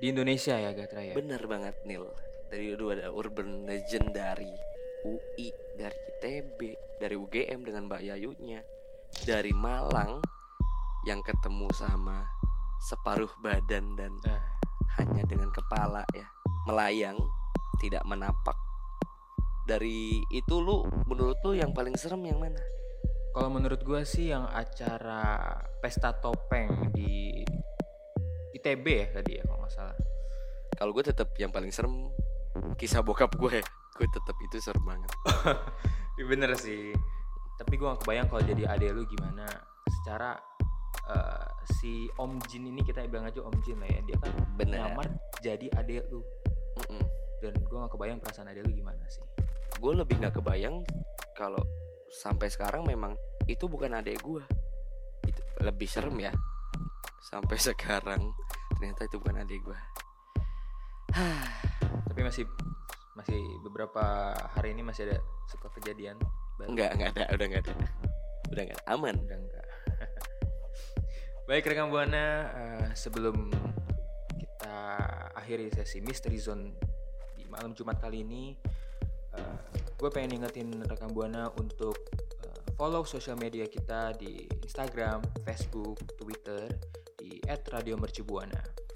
di 0.00 0.08
Indonesia 0.14 0.56
ya 0.56 0.72
Gatra 0.72 1.02
ya. 1.02 1.14
Bener 1.14 1.42
banget 1.44 1.76
Nil. 1.84 2.06
Dari 2.46 2.72
dulu 2.72 2.94
ada 2.94 3.10
urban 3.10 3.66
legend 3.66 4.14
dari 4.14 4.52
UI, 5.02 5.50
dari 5.74 5.98
ITB, 6.16 6.60
dari 7.02 7.14
UGM 7.18 7.60
dengan 7.66 7.90
Mbak 7.90 8.02
Yayunya, 8.06 8.62
dari 9.26 9.50
Malang 9.50 10.22
yang 11.06 11.20
ketemu 11.22 11.70
sama 11.74 12.26
separuh 12.82 13.30
badan 13.42 13.94
dan 13.98 14.14
Eh, 14.26 14.42
hanya 14.98 15.22
dengan 15.28 15.52
kepala 15.52 16.02
ya 16.16 16.26
melayang 16.66 17.16
tidak 17.78 18.02
menapak. 18.08 18.65
Dari 19.66 20.22
itu 20.30 20.54
lu 20.62 20.86
menurut 21.10 21.42
lu 21.42 21.58
yang 21.58 21.74
paling 21.74 21.98
serem 21.98 22.22
yang 22.22 22.38
mana? 22.38 22.62
kalau 23.36 23.52
menurut 23.52 23.84
gua 23.84 24.00
sih 24.00 24.32
yang 24.32 24.48
acara 24.48 25.44
pesta 25.84 26.16
topeng 26.16 26.88
di 26.96 27.44
ITB 28.56 28.86
ya 28.88 29.06
tadi 29.12 29.36
ya 29.36 29.44
kalau 29.44 29.60
nggak 29.60 29.74
salah. 29.76 29.96
Kalau 30.72 30.90
gue 30.96 31.04
tetap 31.04 31.28
yang 31.36 31.52
paling 31.52 31.68
serem 31.68 32.08
kisah 32.80 33.04
bokap 33.04 33.36
gue. 33.36 33.60
Gue 33.92 34.08
tetap 34.08 34.36
itu 34.40 34.56
serem 34.56 34.80
banget. 34.80 35.12
Iya 36.16 36.32
bener 36.32 36.56
sih. 36.56 36.96
Tapi 37.60 37.76
gua 37.76 37.92
gak 37.92 38.08
kebayang 38.08 38.32
kalau 38.32 38.40
jadi 38.40 38.64
adek 38.72 38.96
lu 38.96 39.04
gimana. 39.04 39.44
Secara 40.00 40.32
eh, 41.12 41.48
si 41.76 42.08
Om 42.16 42.40
Jin 42.48 42.72
ini 42.72 42.80
kita 42.80 43.04
bilang 43.04 43.28
aja 43.28 43.44
Om 43.44 43.52
Jin 43.60 43.76
lah 43.84 43.88
ya. 43.92 44.00
Dia 44.00 44.16
kan 44.24 44.32
Bener. 44.56 44.80
nyamar 44.80 45.12
jadi 45.44 45.68
adek 45.76 46.08
lu. 46.08 46.24
Mm-mm. 46.80 47.04
Dan 47.44 47.52
gua 47.68 47.84
gak 47.84 48.00
kebayang 48.00 48.16
perasaan 48.24 48.48
adek 48.48 48.64
lu 48.64 48.80
gimana 48.80 49.04
sih. 49.12 49.20
Gue 49.76 49.92
lebih 49.92 50.16
nggak 50.20 50.40
kebayang 50.40 50.80
kalau 51.36 51.60
sampai 52.08 52.48
sekarang 52.48 52.86
memang 52.88 53.12
itu 53.44 53.68
bukan 53.68 53.92
adik 54.00 54.22
gue 54.24 54.44
itu 55.26 55.42
lebih 55.60 55.88
serem 55.90 56.16
ya. 56.20 56.32
Sampai 57.26 57.58
sekarang 57.66 58.32
ternyata 58.76 59.08
itu 59.08 59.16
bukan 59.18 59.42
adik 59.42 59.60
gue 59.64 59.78
Tapi 62.12 62.20
masih 62.20 62.44
masih 63.16 63.40
beberapa 63.64 64.36
hari 64.52 64.76
ini 64.76 64.84
masih 64.84 65.08
ada 65.08 65.18
suka 65.48 65.72
kejadian 65.80 66.20
baru. 66.60 66.76
nggak 66.76 66.90
nggak 66.96 67.10
ada 67.16 67.24
udah 67.32 67.46
nggak 67.48 67.62
ada. 67.64 67.74
Udah 68.52 68.62
nggak 68.68 68.82
aman. 68.88 69.14
Udah 69.24 69.38
enggak. 69.40 69.66
Baik 71.48 71.70
rekan 71.70 71.88
buana, 71.88 72.26
eh, 72.50 72.86
sebelum 72.98 73.54
kita 74.34 74.76
akhiri 75.38 75.70
sesi 75.70 76.02
Mystery 76.02 76.42
Zone 76.42 76.74
di 77.38 77.46
malam 77.46 77.70
Jumat 77.72 78.02
kali 78.02 78.26
ini, 78.26 78.58
gue 79.96 80.10
pengen 80.12 80.42
ingetin 80.42 80.68
rekan 80.84 81.10
buana 81.10 81.48
untuk 81.56 81.96
eh, 82.44 82.60
follow 82.76 83.02
sosial 83.08 83.40
media 83.40 83.64
kita 83.64 84.12
di 84.20 84.44
Instagram, 84.64 85.24
Facebook, 85.44 85.98
Twitter 86.20 86.68
di 87.16 87.40
@radiomercubuana. 87.44 88.86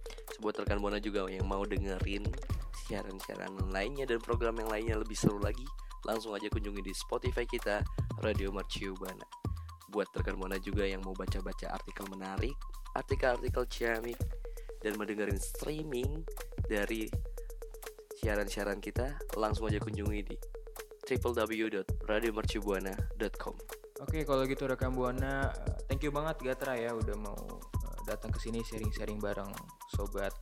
buat 0.40 0.56
rekan 0.56 0.80
buana 0.80 0.96
juga 0.96 1.28
yang 1.28 1.44
mau 1.44 1.60
dengerin 1.68 2.24
siaran-siaran 2.88 3.60
lainnya 3.68 4.08
dan 4.08 4.24
program 4.24 4.56
yang 4.56 4.72
lainnya 4.72 4.96
lebih 4.96 5.12
seru 5.12 5.36
lagi 5.36 5.68
langsung 6.08 6.32
aja 6.32 6.48
kunjungi 6.48 6.80
di 6.80 6.96
Spotify 6.96 7.44
kita 7.44 7.84
Radio 8.24 8.48
Mercu 8.48 8.96
Buana 8.96 9.28
buat 9.92 10.08
rekan 10.14 10.38
buana 10.38 10.56
juga 10.56 10.86
yang 10.86 11.04
mau 11.04 11.12
baca-baca 11.12 11.70
artikel 11.74 12.06
menarik 12.08 12.56
artikel-artikel 12.96 13.66
ciamik 13.68 14.18
dan 14.80 14.96
mendengarin 14.96 15.38
streaming 15.38 16.24
dari 16.66 17.10
siaran-siaran 18.20 18.84
kita 18.84 19.16
langsung 19.40 19.72
aja 19.72 19.80
kunjungi 19.80 20.20
di 20.20 20.36
www.radiomercubuana.com 21.08 23.56
Oke, 24.00 24.24
kalau 24.24 24.48
gitu 24.48 24.64
rekan 24.64 24.96
buana, 24.96 25.52
eh, 25.52 25.76
thank 25.84 26.00
you 26.00 26.12
banget 26.12 26.40
Gatra 26.40 26.72
ya 26.72 26.96
udah 26.96 27.16
mau 27.20 27.36
eh, 27.60 27.98
datang 28.08 28.32
ke 28.32 28.40
sini 28.40 28.64
sharing-sharing 28.64 29.20
bareng 29.20 29.52
sobat 29.92 30.32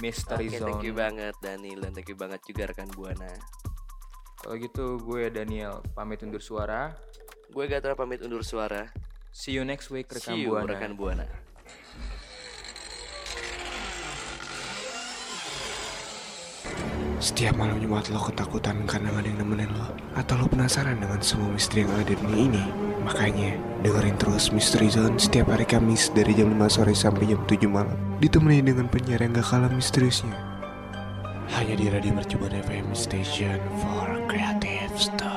Mystery 0.00 0.48
Oke, 0.48 0.58
Zone. 0.60 0.68
thank 0.72 0.84
you 0.84 0.94
banget 0.96 1.34
Daniel 1.40 1.80
dan 1.84 1.92
thank 1.96 2.08
you 2.08 2.16
banget 2.16 2.40
juga 2.44 2.68
rekan 2.72 2.88
buana. 2.92 3.32
Kalau 4.40 4.56
gitu 4.60 5.00
gue 5.00 5.28
Daniel 5.32 5.80
pamit 5.96 6.20
undur 6.24 6.40
suara. 6.40 6.92
Gue 7.52 7.68
Gatra 7.68 7.96
pamit 7.96 8.20
undur 8.20 8.44
suara. 8.44 8.92
See 9.32 9.56
you 9.56 9.64
next 9.64 9.90
week 9.92 10.08
rekan 10.08 10.36
See 10.36 10.48
you 10.48 10.56
buana. 10.56 10.76
rekan 10.76 10.96
buana. 10.96 11.45
Setiap 17.16 17.56
malam 17.56 17.80
Jumat 17.80 18.12
lo 18.12 18.20
ketakutan 18.20 18.84
karena 18.84 19.08
gak 19.08 19.24
ada 19.24 19.28
yang 19.32 19.40
nemenin 19.40 19.72
lo. 19.72 19.88
Atau 20.20 20.36
lo 20.36 20.44
penasaran 20.52 21.00
dengan 21.00 21.16
semua 21.24 21.48
misteri 21.48 21.88
yang 21.88 21.92
ada 21.96 22.12
di 22.12 22.16
dunia 22.20 22.40
ini. 22.44 22.64
Makanya 23.08 23.56
dengerin 23.80 24.16
terus 24.20 24.52
Misteri 24.52 24.92
Zone 24.92 25.16
setiap 25.16 25.48
hari 25.48 25.64
Kamis 25.64 26.12
dari 26.12 26.36
jam 26.36 26.52
5 26.52 26.76
sore 26.76 26.92
sampai 26.92 27.32
jam 27.32 27.40
7 27.48 27.64
malam. 27.72 27.96
Ditemani 28.20 28.60
dengan 28.60 28.86
penyiar 28.92 29.24
yang 29.24 29.32
gak 29.32 29.48
kalah 29.48 29.72
misteriusnya. 29.72 30.36
Hanya 31.56 31.78
di 31.78 31.86
Radio 31.88 32.12
Mercubuan 32.12 32.52
FM 32.52 32.92
Station 32.92 33.62
for 33.80 34.10
Creative 34.28 34.92
Student 34.98 35.35